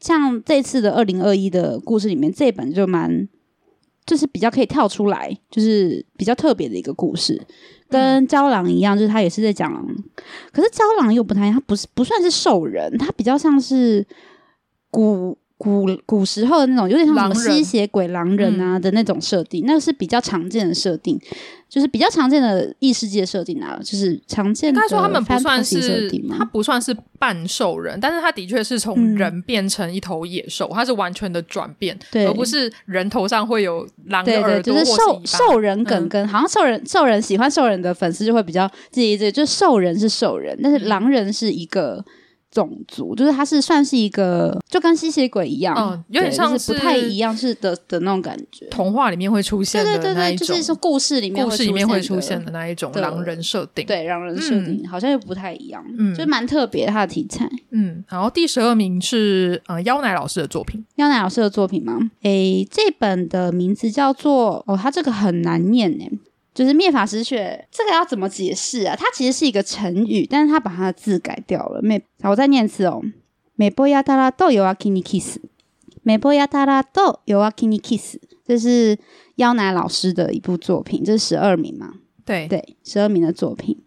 [0.00, 3.28] 像这次的二零二一的故事里面，这本就蛮。
[4.06, 7.40] 就是比较可以跳出来，就是比较特别的一个故事，
[7.88, 9.72] 跟郊狼一样，就是他也是在讲，
[10.52, 14.06] 可是郊狼又不太一样，他不是不算是兽人，他比较像是
[14.90, 15.36] 古。
[15.62, 21.16] 古古时候的那种有点像什么吸血鬼狼人啊的那种设定，那个是比较常见的设定，
[21.68, 24.80] 就是比较常见的异世界设定啊，就是常见的。
[24.80, 34.74] 他说他们不算是，他不算是半兽人，但是他的确是从人变成一头野兽，他是完全的转变，对，而不是人头上会有狼的耳朵。
[34.74, 42.04] 就是兽兽人梗跟好像兽人兽人喜欢兽人的粉丝就会比较介意这，就是兽人是兽人，但是狼人是一个。
[42.52, 48.66] 种族，就是它是算是一个，就跟吸血鬼一样，嗯，有点像是，是不太一样，是的的那种感觉。
[48.66, 58.04] 童话里面会出现的那一种，对对对对，就是说故事里面故事里面会出现的那一种狼人设定，对，狼人设定、嗯、好像又不太一样，嗯，就蛮特别它的题材，嗯。
[58.08, 61.98] 然后第十二名是呃妖奶老师的作品，妖奶老师的作品吗？
[62.20, 66.12] 诶，这本的名字叫做哦，它这个很难念诶。
[66.54, 68.94] 就是灭法使雪，这个要怎么解释啊？
[68.94, 71.80] 它其实是一个成语，但是他把它的字改掉了。
[71.82, 73.00] 没，我再念一次哦。
[73.54, 75.38] 美波亚达拉豆尤阿基尼 kiss，
[76.02, 78.98] 美波亚达拉豆尤阿基尼 kiss，这是
[79.36, 81.94] 妖奶老师的一部作品，这是十二名嘛？
[82.24, 83.78] 对对，十二名的作品。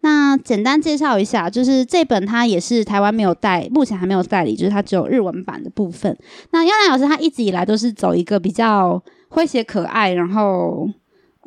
[0.00, 6.16] 那简单介绍一下，就是这本它也是台湾没有代，目前还没有代理，就是它只有日文版的部分。
[6.50, 10.88] 那妖奶老师他一直以来都是走一个比较诙谐可爱，然后。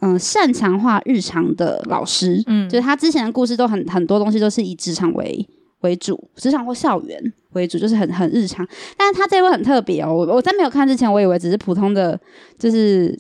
[0.04, 5.48] 嗯，擅长画日常的老师，嗯，就是他之前的故事都很很多东西都是以职场为
[5.80, 8.68] 为主，职场或校园为主，就是很很日常。
[8.98, 12.20] 但是他这一位很特别哦，我我在没有看之前，我以为只是普通的
[12.60, 13.18] 就是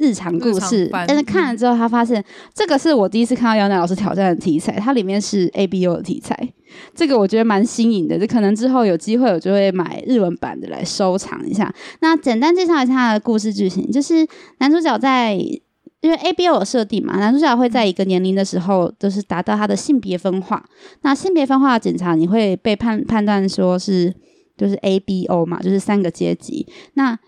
[0.00, 6.36] 日常故事，但是看了之后，他发现、嗯、这个是我第一次看到姚乃老师挑战的题材，它里面是 A B U 的题材，
[6.96, 11.72] 这个我觉得蛮新颖的，就可能之后有机会我就会买日文版的来收藏一下。
[12.00, 14.26] 那简单介绍一下他的故事剧情，就是
[14.58, 15.38] 男主角在。
[16.00, 20.64] 因为 ABO 有设定嘛，男主角会在一个年龄的时候，就是达到他的性别分化。
[21.02, 24.14] 那性别分化的检查，你会被判判断说是
[24.56, 26.66] 就是 ABO 嘛，就是三个阶级。
[26.94, 27.18] 那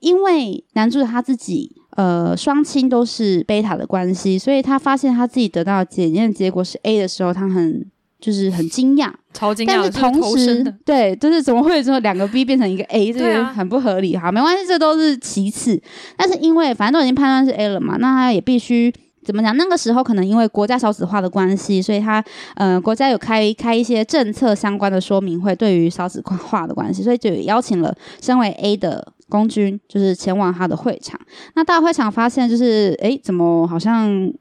[0.00, 7.90] 因为男主角他自己呃双亲都是贝塔的关系，所以他发现他自己得到检验结果是 A 的时候，他很。
[8.18, 14.32] 就是很惊讶，超惊讶，但是同时，对，就是怎么会之后两个 B 变成一个 A，这个很不合理哈。
[14.32, 15.80] 没关系，这都是其次。
[16.16, 18.92] 但是因为反正都已经判断是 A 了嘛，那他也必须
[19.22, 19.54] 怎么讲？
[19.56, 31.20] 那个时候可能因为国家少子化的关系，所以他呃国家有开开一些政策相关的说明会，对于少子化的关系，所以就邀请了身为 A 的公军，就是前往他的会场。
[31.54, 34.32] 那到会场发现，就是诶，怎么好像？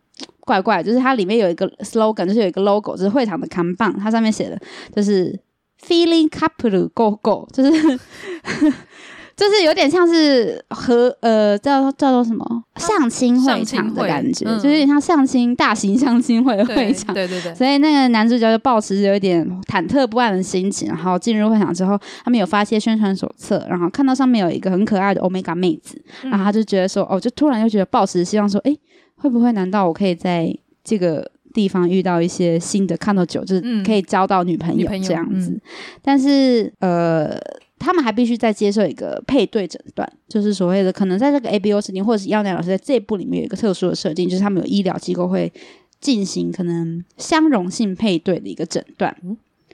[0.45, 4.57] 怪怪，就是它里面有一个 slogan，就是有一个 logo，就是会场的看板，它上面写的
[4.95, 5.37] 就是
[5.85, 7.71] feeling couple go go，就是
[9.35, 17.53] 就是有点像是和呃叫叫做什么相亲会场的感觉，嗯、就有点像相亲大型相亲会的会场，对对对。
[17.53, 28.79] 所以那个男主角就抱持着有一点忐忑不安的心情，然后进入会场之后，他们有发一些宣传手册，然后看到上面有一个很可爱的 Omega 妹子，然后他就觉得说，哦，就突然就觉得抱持希望说，诶。
[29.26, 29.51] 会不会？
[29.53, 35.49] 难道我可以在这个地方遇到一些新的看到酒，就是可以交到女朋友这样子？
[35.49, 35.61] 嗯、
[36.03, 37.36] 但是呃，
[37.80, 45.51] 他们还必须再接受一个配对诊断，就是所谓的可能在这个 ABO 设定，或者是药奶老师在这一部里面有一个特殊的设定，就是他们有医疗机构会
[45.99, 49.17] 进行可能相容性配对的一个诊断，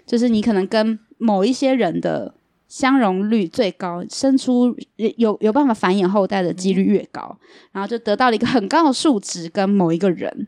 [0.05, 2.33] 就是你可能跟某一些人的。
[2.71, 7.37] 相容率最高，生出有有办法繁衍后代的几率越高，
[7.73, 10.47] 然后就得到了一个很高的数值跟某一个人，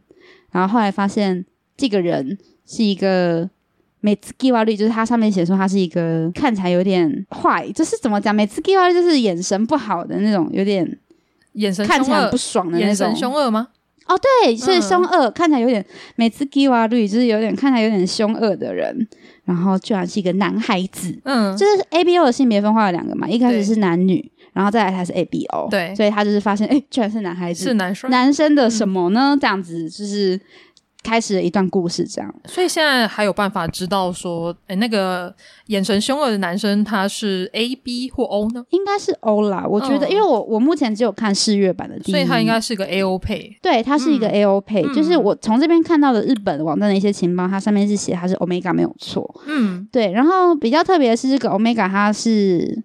[0.50, 1.44] 然后后来发现
[1.76, 3.50] 这个人是一个
[4.00, 10.98] 每次计划率，就是他上面写说他是一个看起来有点坏，就是怎么讲，每次计划率就是眼神不好的那种，有点
[11.56, 13.68] 眼神看起来很不爽的那种，眼神凶恶吗？
[14.08, 19.06] 哦，对，是凶恶，嗯、看起来有点每次计划率就是有点看起来有点凶恶的人。
[19.46, 29.36] 然后居然是一个男孩子，嗯，就是 A B O 的性别分化有两个嘛，一开始是男女，然后再来他是 A B O，对，所以他就是发现，哎，居然是男孩子，是男生，男生的什么呢？
[29.36, 30.40] 嗯、这样子就是。
[31.04, 35.32] 开始了一段故事，这样，所以现在还有办法知道说，哎，那个
[35.68, 38.66] 眼神凶恶的男生他是 A、B 或 O 呢？
[38.70, 52.82] 应该是 O 啦，我觉得，嗯、因为我我目前只有看试阅版的第一，所以他应该是个 A O 配，对，他是一个 A O 配，嗯、就是我从这边看到的日本网站的一些情报，它上面是写它是 Omega 没有错，嗯，对，然后比较特别的是这个 Omega 它是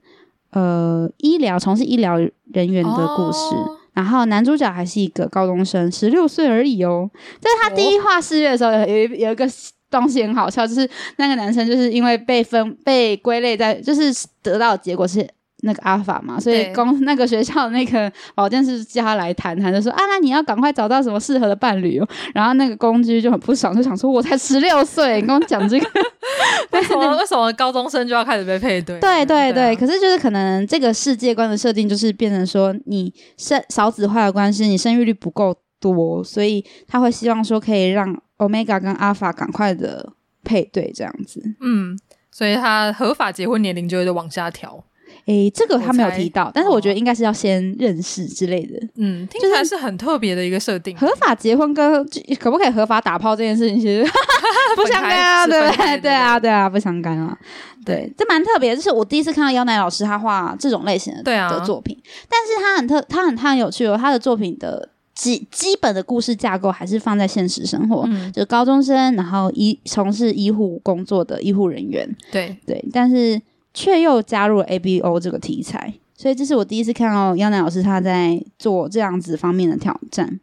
[0.51, 3.55] 呃医疗从事医疗人员的故事。
[3.55, 7.11] 哦然后男主角还是一个高中生，十六岁而已哦。
[7.41, 9.45] 就是他第一话试阅的时候，有有有一个
[9.91, 15.29] 东西很好笑，就是那个男生就是因为被分被归类在，就是得到结果是。
[15.63, 22.09] 那个阿法嘛，所以公那个学校那个保健师叫他来谈谈，就说啊，那你要赶快找到什么适合的伴侣哦。
[22.33, 25.87] 然后那个公居就很不爽，就想说，我才十六岁，你跟我讲这个，
[26.71, 29.01] 为什么为什么高中生就要开始被配对？
[29.01, 40.13] 对对对，可是就是可能这个世界观的设定就是变成说，你生少子化的关系，你生育率不够多，所以他会希望说可以让 Omega 跟阿法赶快的
[40.45, 41.43] 配对这样子。
[41.61, 41.99] 嗯，
[42.31, 44.85] 所以他合法结婚年龄就会往下调。
[45.29, 48.81] 诶，这个他没有提到，但是我觉得应该是要先认识之类的。
[48.97, 50.97] 嗯，听起来是很特别的一个设定。
[50.97, 52.03] 合法结婚跟
[52.41, 54.03] 可不可以合法打炮这件事情，其实
[54.75, 56.01] 不相干啊， 对不对？
[56.01, 57.37] 对啊，对啊，不相干啊。
[57.85, 61.95] 对，这蛮特别，就是我第一次看到妖乃老师他画这种类型的对啊的作品，
[62.27, 73.39] 但是他很特，他很他很有趣哦，他的作品的基基本的故事架构还是放在现实生活，嗯、就是高中生，然后医从事医护工作的医护人员，对对，但是。
[73.79, 80.41] 却又加入了 ABO 这个题材，所以这是我第一次看到妖乃老师他在做这样子方面的挑战。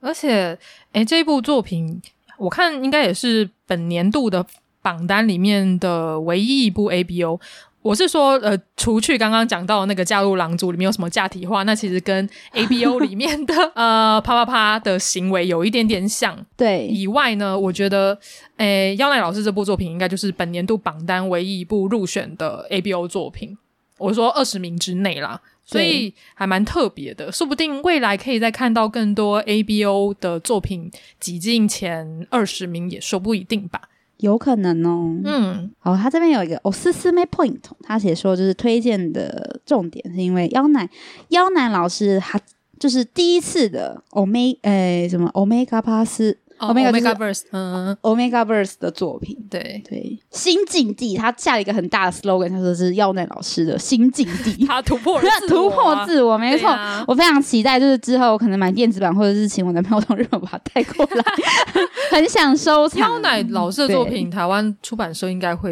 [0.00, 0.58] 而且，
[0.92, 2.00] 诶，这部作品
[2.38, 4.46] 我看应该也是本年度的
[4.80, 7.38] 榜单里面的唯一一部 ABO。
[7.82, 16.36] 我是说，呃，除去刚刚讲到那个嫁入狼族里面有什么假体化，那其实跟 ABO 里面的 呃啪啪啪的行为有一点点像。
[16.56, 18.18] 对，以外呢，我觉得，
[18.58, 23.56] 诶，妖奈老师这部作品应该就是本年度榜单唯一一部入选的 ABO 作品。
[23.96, 33.82] 我说二十名之内啦，所以还蛮特别的，说不定未来可以再看到更多 ABO 的作品挤进前二十名，也说不一定吧。
[34.20, 40.88] 有可能哦，嗯，好，他这边有一个哦，思思妹 point，他写说就是推荐的重点是因为妖奶
[41.28, 42.40] 妖奶老师他
[42.78, 46.34] 就是第一次的 Omega 诶什么 Omega Pass。
[46.60, 49.82] Omega Verse，嗯，Omega Verse 的作品，对。
[49.88, 61.24] 对，新境地，他下了一个很大的 slogan，他说是妖乃老师的新境地， 他突破了自我， 突破自我，没错，啊、我非常期待，就是之后可能买电子版，或者是请我男朋友从日本把它带过来，
[62.12, 63.00] 很想收藏。
[63.00, 65.70] 妖乃老师的作品，台湾出版社应该会，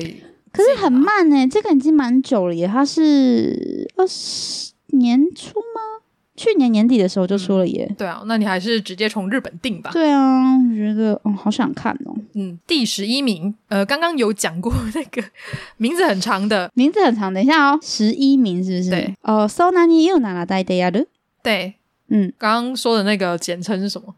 [0.53, 6.05] 可是很慢呢、欸，这个已经蛮久了耶，他是二十年初吗？
[6.38, 9.91] 去年年底的时候就出了耶，嗯，对啊，那你还是直接从日本订吧。
[9.93, 12.15] 对啊，我觉得哦，好想看哦。
[12.34, 15.24] 嗯，第十一名，呃，刚刚有讲过那个
[15.78, 18.89] 名字很长的，名字很长，等一下哦，十一名是不是？
[18.89, 21.05] 对，哦，そんなに言うなら大体やる。
[21.43, 21.76] 对，
[22.09, 24.15] 嗯，刚刚说的那个简称是什么？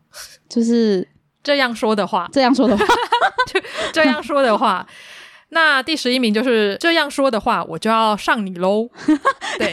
[0.47, 1.05] 就是
[1.43, 2.85] 这样说的话，这样说的话，
[3.47, 3.59] 就
[3.91, 4.87] 这样说的话。
[5.50, 8.88] 那第十一名就是这样说的话，我就要上你喽。
[9.58, 9.70] 对，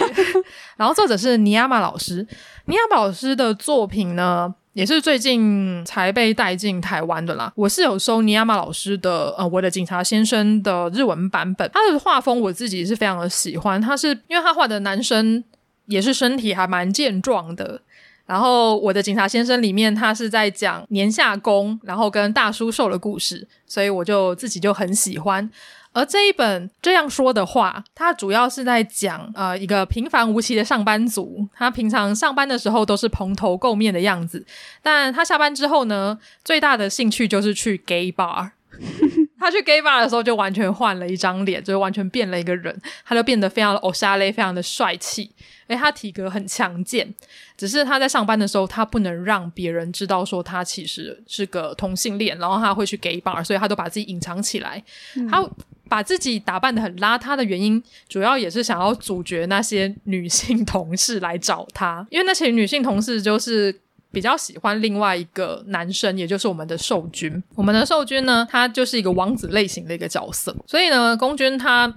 [0.76, 2.26] 然后作者是尼亚玛老师，
[2.66, 7.54] 尼亚玛老师的作品呢，也是最近才被带进台湾的啦。
[7.56, 13.80] 我是有收尼亚马老师的呃，我的警察先生的日文版本，他的画风我自己是非常的喜欢。
[13.80, 15.44] 他是因为他画的男生
[15.86, 17.82] 也是身体还蛮健壮的。
[18.28, 25.50] 然后我的警察先生里面，他是在讲年下攻，然后跟大叔兽的故事，所以我就自己就很喜欢。
[25.94, 34.46] 而这一本这样说的话，它主要是在讲呃一个平凡无奇的上班族，他平常上班的时候都是蓬头垢面的样子，
[34.84, 38.52] 但他下班之后呢，最大的兴趣就是去 gay bar。
[39.40, 42.76] 他去 gay bar 的时候，就完全换了一张脸，就完全变了一个人，
[43.06, 45.32] 他就变得非常的欧沙雷，非常的帅气。
[45.68, 47.14] 诶，他体格很强健，
[47.58, 54.82] 只是他在上班的时候，他不能让别人知道说他其实是个同性恋，然后他会去 gay bar，所以他都把自己隐藏起来。
[55.16, 55.46] 嗯、他
[55.90, 63.78] 把自己打扮的很邋遢的原因，主要也是想要阻绝那些女性同事来找他，因为那些女性同事就是
[64.12, 67.42] 比较喜欢另外一个男生，也就是我们的受君。
[67.56, 71.94] 我们的受君呢，他就是一个王子类型的一个角色，所以呢，公君他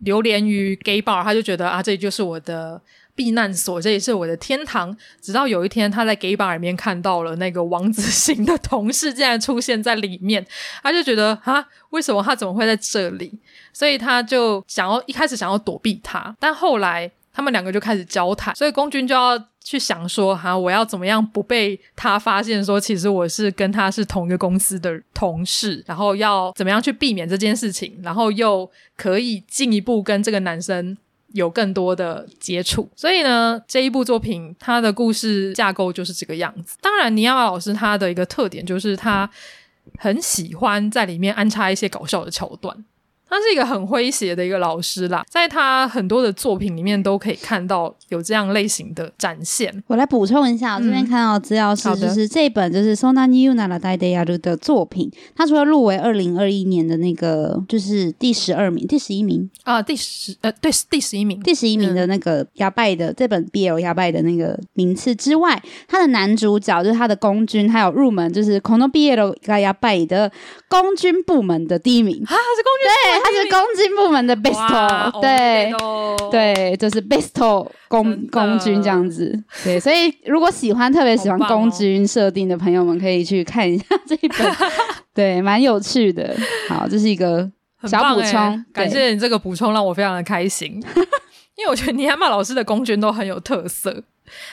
[0.00, 2.80] 流连于 gay bar，他就觉得啊，这就是我的。
[3.18, 4.96] 避难所，这也是我的天堂。
[5.20, 10.46] 直到有一天，他在 gay bar 里面看到了那个王子型的同事，竟然出现在里面，
[10.84, 13.36] 他就觉得啊，为什么他怎么会在这里？
[13.72, 19.36] 所以他就想要一开始想要躲避他，但后来他们两个就开始交谈，所以公君就要
[19.68, 22.64] 去想说，哈、我要怎么样不被他发现？
[22.64, 30.96] 说其实我是跟他是同一个公司的同事，然后要怎么样去避免这件事情，然后又可以进一步跟这个男生。
[31.34, 36.78] 有更多的接触，所以呢，这一部作品它的故事架构就是这个样子。
[36.80, 39.28] 当然，尼亚老师他的一个特点就是他
[39.98, 42.74] 很喜欢在里面安插一些搞笑的桥段。
[43.29, 49.83] 他是一个很诙谐的一个老师啦，在他很多的作品里面都可以看到有这样类型的展现。
[49.87, 70.31] 我来补充一下，我这边看到资料是，嗯、就是这本就是そんなに言うなら大体やる的作品，他除了入围二零二一年的那个就是第十二名、第十一名啊，第十呃对第十一名、第十一名的那个牙拜的、嗯、这本 BL 牙拜的那个名次之外，他的男主角就是他的公君，还有入门就是この BL が牙拜的
[70.69, 72.85] 公君部门的第一名啊，是公君
[73.16, 73.16] 对。
[73.22, 75.72] 他是公斤部门的 best，对
[76.30, 79.32] 对，就是 best 公公军这样子，
[79.64, 84.56] 对，所以如果喜欢特别喜欢公军设定的朋友们，可以去看一下这一本，
[85.14, 86.36] 对，蛮有趣的。
[86.68, 87.50] 好，这是一个
[87.84, 90.82] 小补充，感谢你这个补充，让我非常的开心。
[91.56, 94.04] 因为我觉得尼亚马老师的公军都很有特色，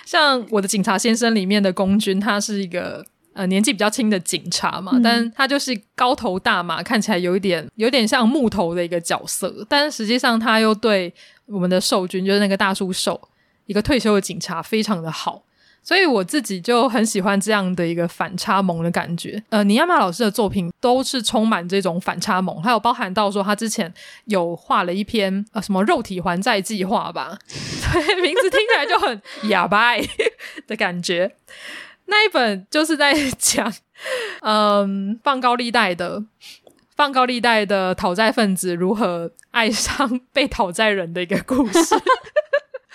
[0.05, 3.05] 像我的警察先生里面的公军，他是一个
[3.35, 11.13] 呃年纪比较轻的警察嘛，嗯、但他就是高头大马，看起来有一点有点像木头的一个角色，但实际上他又对
[11.45, 13.29] 我们的兽军，就是那个大叔兽，
[13.67, 15.43] 一个退休的警察，非常的好。
[15.83, 19.43] 所以我自己就很喜欢这样的一个反差萌的感觉。
[19.49, 23.93] 呃，尼亚马老师的作品都是充满这种反差萌，还有包含到说他之前
[24.25, 29.91] 有画了一篇呃什么肉体还债计划吧， 对，名字听起来就很哑巴
[30.65, 31.35] 的感觉。
[32.05, 33.71] 那一本就是在 讲，
[34.41, 36.23] 嗯，放高利贷的
[36.95, 41.95] 放高利贷的讨债分子如何爱上被讨债人的一个故事。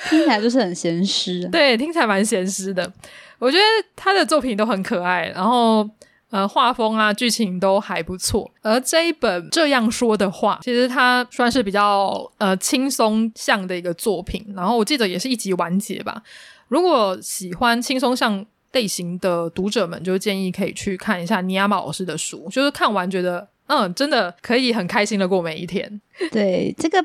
[0.09, 2.91] 听起来就是很咸湿， 对，听起来蛮闲诗的。
[3.39, 3.65] 我觉得
[3.95, 5.87] 他的作品都很可爱，然后
[6.31, 8.51] 呃，画风啊，剧情都还不错。
[8.63, 14.47] 而这一本这样说的话，其实它算是比较呃轻松向的一个作品。
[14.57, 16.23] 然后我记得也是一集完结吧。
[16.69, 23.49] 如果喜欢轻松向类型的读者们，就建议可以去看一下尼亚马老师的书，就是看完觉得。
[23.73, 26.01] 嗯，真的可以很开心的过每一天。
[26.33, 27.01] 对，这个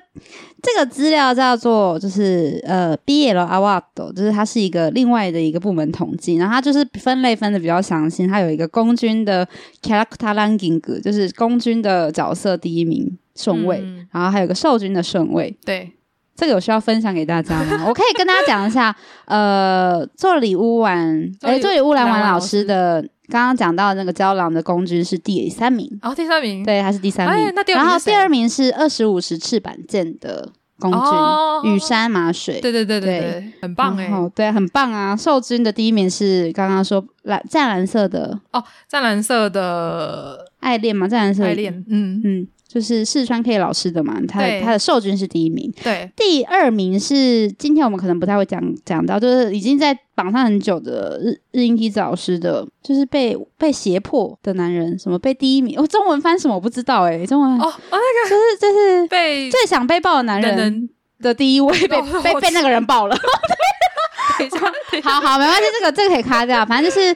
[0.63, 3.83] 这个资料叫做就是呃，BL Award，
[4.15, 8.25] 就是它是一个另外的一个部门统计，然后它就是分类分的比较详细。
[8.25, 9.47] 它有一个公军的
[9.83, 15.55] character ranking，就是公军的角色第一名顺位，嗯、然后还有个受军的顺位。
[15.63, 15.91] 对，
[16.35, 17.85] 这个有需要分享给大家吗？
[17.87, 18.95] 我可以跟大家讲一下，
[19.25, 23.05] 呃，做里乌丸，哎，做礼物兰玩老师的。
[23.27, 27.47] 刚刚讲到那个娇郎的公军是第三名，哦，第三名，对，他是第三名。
[27.47, 30.47] 哎、那第二名，然后第二名是二十五十翅膀剑的
[30.77, 35.15] 公军，哦、羽山马水，对对对对对，很棒哎，对，很棒啊。
[35.15, 42.47] 受军的第一名是刚刚说蓝湛蓝色的哦，湛蓝色的爱恋嘛，湛蓝色的爱恋，嗯嗯。
[42.75, 44.59] 就是四川 K 老师的嘛，他对。
[44.59, 60.89] 他的受军是第一名，对，第二名是今天我们可能不太会讲讲到，就是已经在榜上很久的日日英梯子老师的，就是被被胁迫的男人，什么被第一名，哦，中文翻什么我不知道哎、欸，中文哦哦那个就是就是 被最想被抱的男人
[61.21, 63.15] 的第一位被被被那个人抱了，
[65.01, 67.15] 好好没关系，这个这个可以卡掉，反正就是。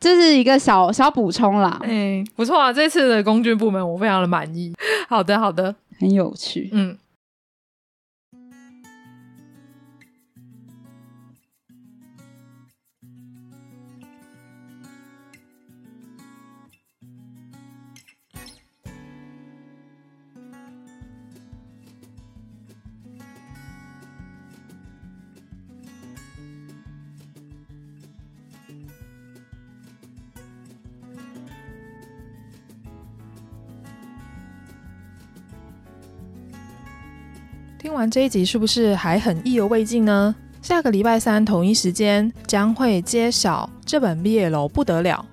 [0.00, 2.72] 这是一个小小补充啦，哎，不错啊！
[2.72, 4.72] 这次的工具部门我非常的满意。
[5.08, 6.96] 好的，好的，很有趣，嗯。
[37.79, 40.35] 听完这一集是不是还很意犹未尽呢？
[40.61, 45.25] 下个礼拜三同一时间将会揭晓这本 BL 不得了，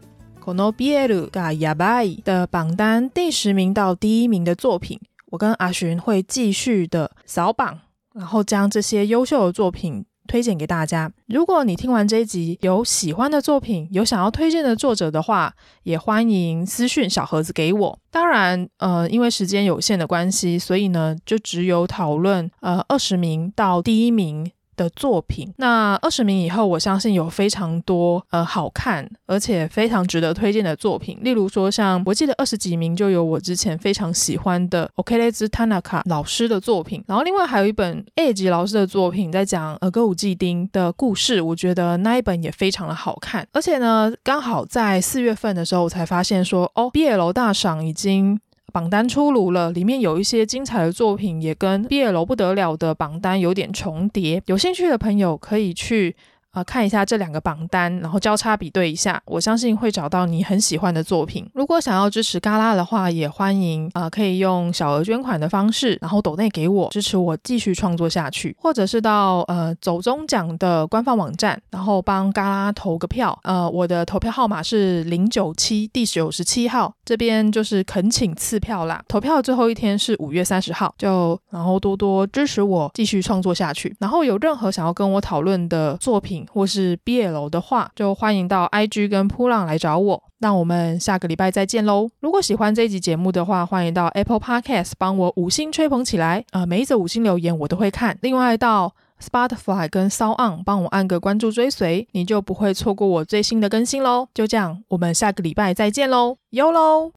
[0.45, 5.01] この BL がやばい的榜单第十名到第一名的作品，
[5.31, 7.79] 我跟阿寻会继续的扫榜，
[8.13, 10.05] 然后将这些优秀的作品。
[10.28, 11.12] 推荐给大家。
[11.26, 18.00] 如果你听完这一集有喜欢的作品，有想要推荐的作者的话，也欢迎私讯小盒子给我。
[18.12, 31.18] 当然，呃，因为时间有限的关系，所以呢，就只有讨论呃二十名到第一名的作品，那二十名以后，我相信有非常多呃好看而且非常值得推荐的作品。
[31.22, 43.46] 例如说，像我记得二十几名就有我之前非常喜欢的 Okelez Tanaka 老师的作品，然后另外还有一本 A 级老师的作品，在讲呃歌舞伎町的故事，我觉得那一本也非常的好看。
[43.52, 48.40] 而且呢，刚好在四月份的时候，我才发现说，哦，BL 大赏已经。
[48.74, 54.42] 榜单出炉了，里面有一些精彩的作品，也跟毕业楼不得了的榜单有点重叠。
[54.46, 56.16] 有兴趣的朋友可以去。
[56.58, 61.48] 呃，看一下这两个榜单，然后交叉比对一下，我相信会找到你很喜欢的作品。
[61.54, 73.38] 如果想要支持嘎拉的话，也欢迎呃，可以用小额捐款的方式，然后抖内给我支持我继续创作下去，或者是到呃走中奖的官方网站，然后帮嘎拉投个票。
[73.44, 79.00] 呃，我的投票号码是零九七第九十七号，这边就是恳请赐票啦。
[79.08, 83.96] 投票最后一天是五月三十号，就然后多多支持我继续创作下去。
[84.00, 90.24] 然后有任何想要跟我讨论的作品，或是 BL 的话，就欢迎到 IG 跟噗浪来找我。
[90.40, 92.10] 那我们下个礼拜再见喽！
[92.20, 96.46] 如果喜欢这一集节目的话，欢迎到 Apple Podcast 帮我五星吹捧起来。
[96.52, 98.18] 呃，每一则五星留言我都会看。
[98.22, 104.28] 另外到 Spotify 跟 Sound，帮我按个关注追随，你就不会错过我最新的更新喽。
[104.34, 107.12] 就这样，我们下个礼拜再见喽，哟喽！